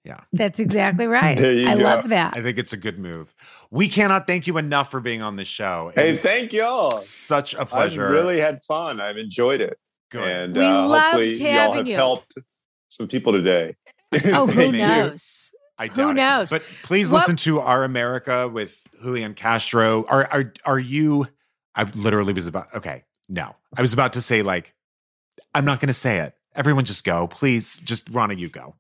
[0.05, 0.27] Threatens her.
[0.33, 1.37] Yeah, That's exactly right.
[1.39, 1.83] There you I go.
[1.85, 2.37] love that.
[2.37, 3.35] I think it's a good move.
[3.71, 5.93] We cannot thank you enough for being on the show.
[5.97, 6.93] It Hey, thank y'all.
[6.93, 8.09] Such a i've pleasure.
[8.09, 9.79] really had fun i've enjoyed it
[10.11, 10.23] good.
[10.23, 11.95] and We uh, hopefully y'all having have you.
[11.97, 12.35] helped
[12.89, 13.77] some people today
[14.27, 14.79] Oh, who Thank you.
[14.81, 15.53] knows?
[15.77, 16.15] I Who doubt it.
[16.15, 16.51] knows?
[16.51, 20.05] But please What- listen to Our America with Julian Castro.
[20.09, 21.27] Are are are you?
[21.75, 22.73] I literally was about.
[22.77, 24.73] Okay, no, I was about to say like,
[25.53, 26.35] I'm not going to say it.
[26.55, 27.79] Everyone, just go, please.
[27.79, 28.77] Just Ronna, you go.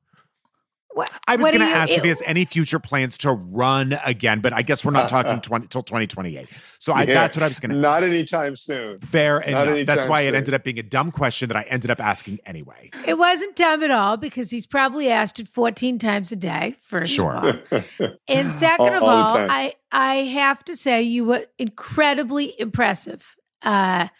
[0.94, 3.32] What, I was going do to you- ask if he has any future plans to
[3.32, 6.48] run again, but I guess we're not talking 20, till 2028.
[6.78, 8.98] So I, Yeah, that's what I was going to Not anytime soon.
[8.98, 9.86] Fair not enough.
[9.86, 12.38] That's anytime why it ended up being a dumb question that I ended up asking
[12.46, 12.90] anyway.
[13.06, 17.12] It wasn't dumb at all because he's probably asked it 14 times a day, first
[17.12, 17.34] Sure.
[17.70, 18.08] of all.
[18.28, 19.08] And second All- of all
[19.38, 19.46] all.
[19.50, 23.34] I I have to say you were incredibly impressive
[23.64, 24.10] uh, i-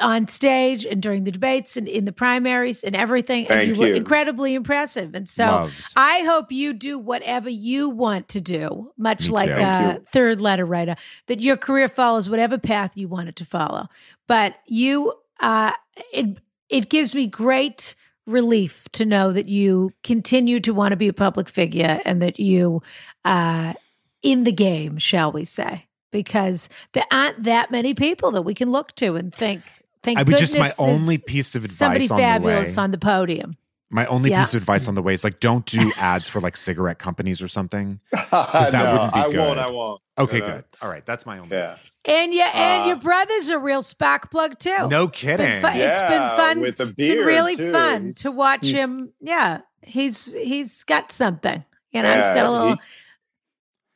[0.00, 3.46] on stage and during the debates and in the primaries and everything.
[3.46, 5.14] and Thank you were incredibly impressive.
[5.14, 5.92] And so Loves.
[5.96, 9.50] I hope you do whatever you want to do, much Me like.
[9.50, 13.86] A third letter writer, that your career follows whatever path you want it to follow.
[14.26, 15.72] But you, uh,
[16.12, 16.38] it
[16.68, 17.94] it gives me great
[18.26, 22.38] relief to know that you continue to want to be a public figure and that
[22.38, 22.82] you
[23.24, 23.74] uh
[24.22, 25.86] in the game, shall we say?
[26.10, 29.62] Because there aren't that many people that we can look to and think.
[30.02, 32.82] Thank I would goodness just my only piece of somebody advice on the fabulous way.
[32.82, 33.56] on the podium.
[33.90, 34.40] my only Yeah.
[34.44, 37.42] piece of advice on the way is like don't do ads for like cigarette companies
[37.42, 38.00] or something.
[38.10, 39.38] Because that wouldn't be I good.
[39.38, 39.58] won't.
[39.58, 40.00] I won't.
[40.18, 40.46] Okay, You know?
[40.48, 40.64] good.
[40.82, 41.56] All right, that's my only.
[41.56, 41.76] Yeah.
[42.06, 44.70] And yeah, and Uh, your brother's a real spark plug too.
[44.88, 45.60] No It's been kidding.
[45.60, 46.60] fun- It's been fun.
[46.60, 47.72] with a It's been really too.
[47.72, 49.12] fun He's- to watch him.
[49.20, 51.62] Yeah, he's he's got something.
[51.92, 52.74] You know, he's got a little.
[52.74, 52.80] he-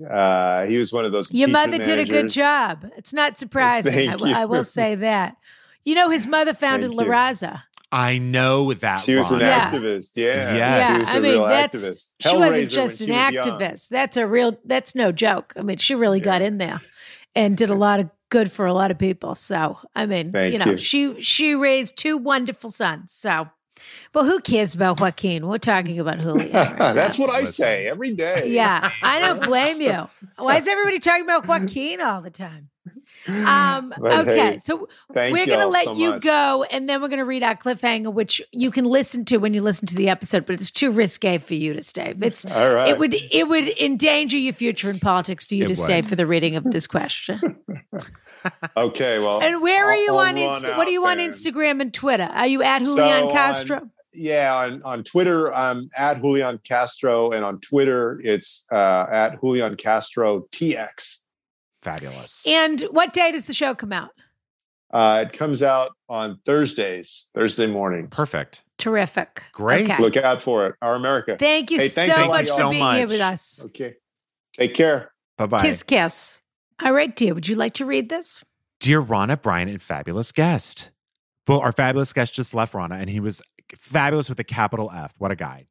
[0.03, 1.31] Uh, he was one of those.
[1.33, 2.87] your mother impeachment did a good job.
[2.97, 3.93] It's not surprising.
[3.93, 5.37] I, Thank w- I will say that.
[5.85, 7.15] You know, his mother founded Thank La.
[7.15, 7.63] Raza.
[7.93, 9.01] I know that.
[9.01, 9.71] She was an Yeah.
[9.71, 10.17] activist.
[10.17, 10.55] Yeah.
[10.55, 10.55] Yes.
[10.55, 12.15] She Yeah, was I a mean that's activist.
[12.21, 13.89] she wasn't just when an was activist.
[13.89, 14.59] That's a real.
[14.65, 15.53] That's no joke.
[15.57, 16.81] I mean, she really got in there
[17.37, 19.37] and did a lot of good for a lot of people.
[19.37, 20.77] So I mean, Thank you know, you.
[20.77, 23.13] she she raised two wonderful sons.
[23.13, 23.49] So,
[24.13, 25.47] but who cares about Joaquin?
[25.47, 26.53] We're talking about Julian.
[26.53, 26.93] right.
[26.95, 27.53] That's what I Listen.
[27.55, 28.49] say every day.
[28.55, 30.09] Yeah, I don't blame you.
[30.37, 32.69] Why is everybody talking about Joaquin all the time?
[33.27, 36.23] Um, But okay, hey, so we're going to let so you much.
[36.23, 39.55] go, and then we're going to read our cliffhanger, which you can listen to when
[39.55, 40.45] you listen to the episode.
[40.47, 42.15] But it's too risque for you to stay.
[42.21, 42.91] It's All right.
[42.91, 46.17] it would it would endanger your future in politics for you It to stay for
[46.17, 47.57] the reading of this question.
[48.77, 49.19] Okay.
[49.19, 49.41] Well.
[49.43, 51.19] and where are I'll- you I'll on Insta- What are out you on.
[51.19, 52.29] Instagram and Twitter?
[52.33, 53.91] Are you at Julian So on- Castro?
[54.17, 59.77] Yeah, on, on Twitter, I'm at Julian Castro, and on Twitter, it's uh, at Julian
[59.77, 61.21] Castro TX.
[61.83, 62.45] Fabulous.
[62.47, 64.11] and what day does the show come out?
[64.93, 68.09] Uh, it comes out on Thursdays, Thursday mornings.
[68.13, 68.63] Perfect.
[68.79, 69.43] Terrific.
[69.53, 69.91] Great.
[69.91, 70.01] Okay.
[70.01, 70.77] Look out for it.
[70.81, 71.37] Our America.
[71.39, 72.57] Thank you Hey, so thanks much y'all.
[72.57, 73.63] for so being here with us.
[73.67, 73.95] Okay.
[74.53, 75.13] Take care.
[75.37, 75.63] Bye bye.
[75.63, 76.41] Kiss, kiss.
[76.83, 77.35] All right, dear.
[77.35, 78.45] Would you like to read this?
[78.81, 80.91] Dear Ronna, Brian, and fabulous guest.
[81.47, 83.41] Well, our fabulous guest just left Ronna, and he was
[83.77, 85.15] fabulous with a capital F.
[85.19, 85.67] What a guy.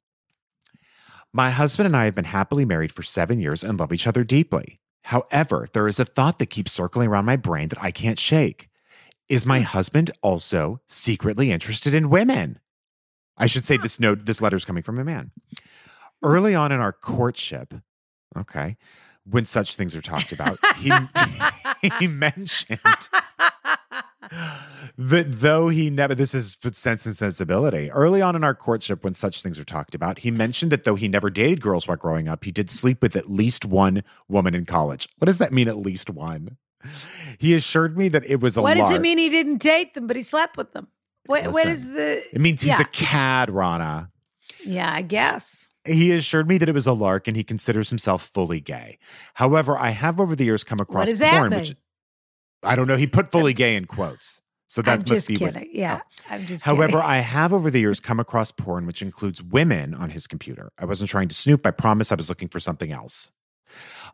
[1.33, 4.23] My husband and I have been happily married for seven years and love each other
[4.23, 4.79] deeply.
[5.05, 8.69] However, there is a thought that keeps circling around my brain that I can't shake.
[9.27, 9.65] Is my hmm.
[9.65, 12.59] husband also secretly interested in women?
[13.37, 15.31] I should say this note, this letter is coming from a man.
[15.49, 15.65] Hmm.
[16.25, 17.73] Early on in our courtship,
[18.37, 18.77] okay,
[19.29, 20.91] when such things are talked about, he,
[21.99, 22.79] he mentioned
[24.97, 29.03] that though he never this is for sense and sensibility early on in our courtship
[29.03, 31.97] when such things are talked about he mentioned that though he never dated girls while
[31.97, 35.51] growing up he did sleep with at least one woman in college what does that
[35.51, 36.57] mean at least one
[37.37, 40.07] he assured me that it was a what does it mean he didn't date them,
[40.07, 40.87] but he slept with them?
[41.25, 42.23] What, what is Listen, the.
[42.33, 42.81] it means he's yeah.
[42.81, 44.09] a cad Ronna
[44.65, 45.67] Yeah, I guess.
[45.85, 48.97] He assured me that it was a lark and he considers himself fully gay
[49.35, 51.59] however i have over the years come across porn mean?
[51.59, 51.75] which
[52.63, 55.53] i don't know he put fully gay in quotes so that I'm must be what-
[55.53, 55.69] kidding.
[55.71, 56.33] yeah, oh.
[56.33, 57.05] I'm just However, kidding.
[57.05, 60.71] I have over the years come across porn which includes women on his computer.
[60.79, 61.63] I wasn't trying to snoop.
[61.67, 63.31] I promise I was looking for something else.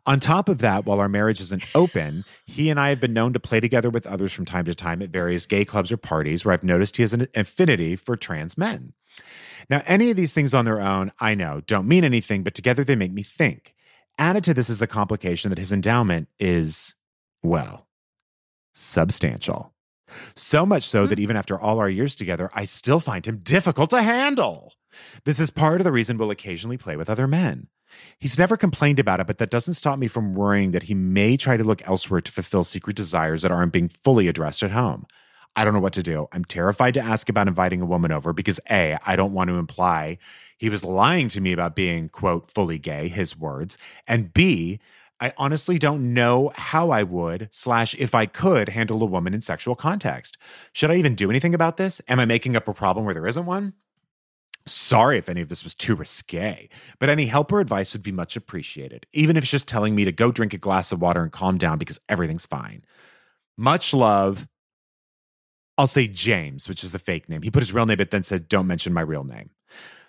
[0.04, 3.32] On top of that, while our marriage isn't open, he and I have been known
[3.32, 6.44] to play together with others from time to time at various gay clubs or parties
[6.44, 8.92] where I've noticed he has an affinity for trans men.
[9.68, 12.84] Now, any of these things on their own, I know, don't mean anything, but together
[12.84, 13.74] they make me think.
[14.18, 16.94] Added to this is the complication that his endowment is,
[17.42, 17.86] well,
[18.72, 19.72] substantial.
[20.34, 21.22] So much so that hmm.
[21.22, 24.74] even after all our years together, I still find him difficult to handle.
[25.24, 27.68] This is part of the reason we'll occasionally play with other men.
[28.18, 31.36] He's never complained about it, but that doesn't stop me from worrying that he may
[31.36, 35.06] try to look elsewhere to fulfill secret desires that aren't being fully addressed at home.
[35.56, 36.28] I don't know what to do.
[36.32, 39.56] I'm terrified to ask about inviting a woman over because A, I don't want to
[39.56, 40.18] imply
[40.60, 43.78] he was lying to me about being, quote, fully gay, his words.
[44.06, 44.78] And B,
[45.18, 49.40] I honestly don't know how I would, slash, if I could handle a woman in
[49.40, 50.36] sexual context.
[50.74, 52.02] Should I even do anything about this?
[52.08, 53.72] Am I making up a problem where there isn't one?
[54.66, 56.68] Sorry if any of this was too risque,
[56.98, 60.04] but any help or advice would be much appreciated, even if it's just telling me
[60.04, 62.84] to go drink a glass of water and calm down because everything's fine.
[63.56, 64.46] Much love.
[65.80, 67.40] I'll say James, which is the fake name.
[67.42, 69.50] He put his real name, but then said, don't mention my real name.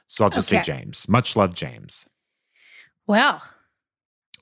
[0.08, 0.62] So I'll just Okay.
[0.62, 1.08] say James.
[1.08, 2.06] Much love, James.
[3.08, 3.42] Well,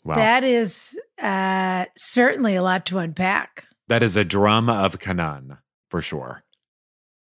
[0.04, 0.16] Wow.
[0.16, 3.66] that is uh, certainly a lot to unpack.
[3.90, 5.58] that is a drum of Canaan
[5.92, 6.44] for sure.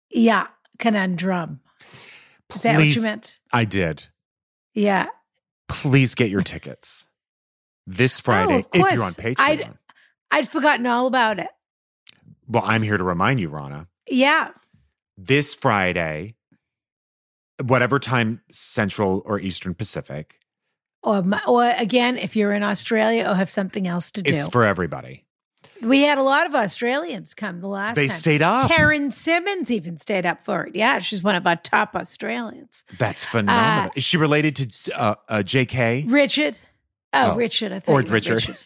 [0.09, 0.47] Yeah,
[0.79, 1.59] conundrum.
[2.55, 3.39] Is that what you meant?
[3.53, 4.05] I did.
[4.73, 5.07] Yeah.
[5.67, 7.07] Please get your tickets
[7.87, 9.11] this Friday Oh, if you're on.
[9.11, 9.35] Patreon.
[9.39, 9.63] I'd-
[10.31, 11.49] I'd forgotten all about it.
[12.47, 13.87] well, I'm here to remind you, Ronna.
[14.09, 14.49] Yeah.
[15.17, 16.35] This Friday,
[17.63, 20.35] whatever time Central or Eastern Pacific,
[21.03, 24.33] Or, or again, if you're in Australia or have something else to do.
[24.33, 25.25] it's for everybody.
[25.81, 28.17] we had a lot of Australians come the last They time.
[28.17, 28.69] stayed up.
[28.71, 30.75] Karen Simmons even stayed up for it.
[30.75, 32.83] Yeah, she's one of our top Australians.
[32.97, 33.91] That's phenomenal.
[33.95, 36.11] Is she related to uh, uh, JK?
[36.11, 36.57] Richard.
[37.13, 37.35] Oh, Oh.
[37.35, 37.71] Richard.
[37.73, 38.57] I thought Or meant Richard.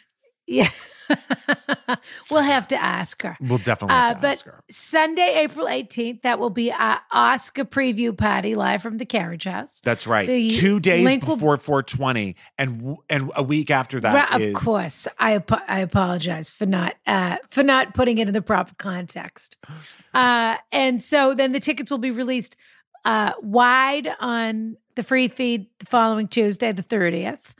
[0.48, 0.70] Yeah.
[2.32, 3.38] we'll have to ask her.
[3.40, 4.64] We'll definitely Uh, to but ask her.
[4.69, 9.82] Sunday, April 18th, that will be our Oscar preview party live from the Carriage House.
[9.84, 10.27] That's right.
[10.27, 15.07] the Two days before 420, and and a week after that Right, is of course,
[15.19, 19.57] I I apologize for not uh, for not putting it in the proper context.
[20.14, 22.56] Uh, and so then the tickets will be released
[23.03, 27.53] uh, wide on the free feed the following Tuesday, the thirtieth.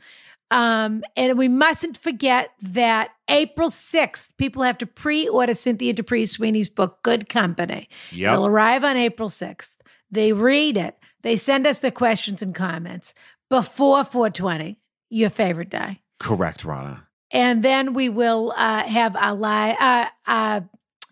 [0.50, 6.30] Um, and we mustn't forget that April 6th, people have to pre order Cynthia D'Aprix
[6.30, 7.88] Sweeney's book, Good Company.
[8.12, 8.32] Yep.
[8.32, 9.76] It'll arrive on April 6th.
[10.10, 13.12] They read it, they send us their questions and comments
[13.50, 14.78] before 420,
[15.10, 16.02] your favorite day.
[16.20, 17.02] correct, Ronna.
[17.32, 19.76] And then we will uh, have our live.
[19.80, 20.60] Uh, uh,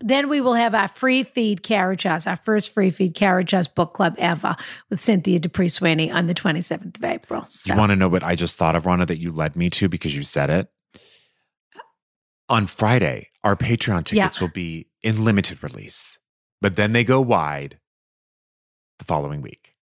[0.06, 3.68] then we will have our free feed carriage house, our first free feed carriage house
[3.68, 4.54] book club ever
[4.90, 7.44] with Cynthia D'Aprix Sweeney on the 27th of April.
[7.48, 9.70] So, You want to know what I just thought of, Ronna, that you led me
[9.70, 10.68] to because you said it?
[12.50, 14.24] On Friday, our Patreon Yeah.
[14.26, 16.18] tickets will be in limited release,
[16.60, 17.78] but then they go wide
[18.98, 19.74] the following week,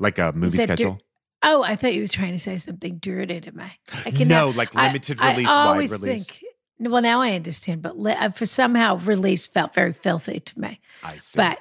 [0.00, 0.98] like a movie dir- schedule.
[1.44, 3.64] oh, I thought you was trying to say something dirty to me.
[4.04, 6.26] I can no, like limited I release, wide always release.
[6.28, 6.42] Think,
[6.78, 10.80] well, now I understand, but li- uh, for somehow release felt very filthy to me.
[11.02, 11.38] I see.
[11.38, 11.58] But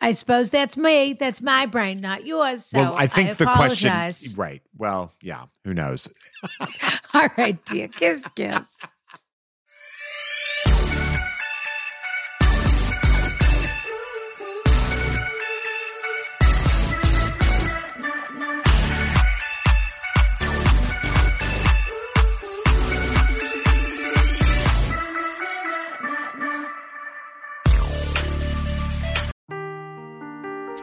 [0.00, 1.14] I suppose that's me.
[1.14, 2.64] That's my brain, not yours.
[2.64, 3.92] So well, I think the question,
[4.36, 4.62] right?
[4.76, 6.08] Well, yeah, who knows?
[7.14, 7.88] All right, dear.
[7.88, 8.78] Kiss, kiss.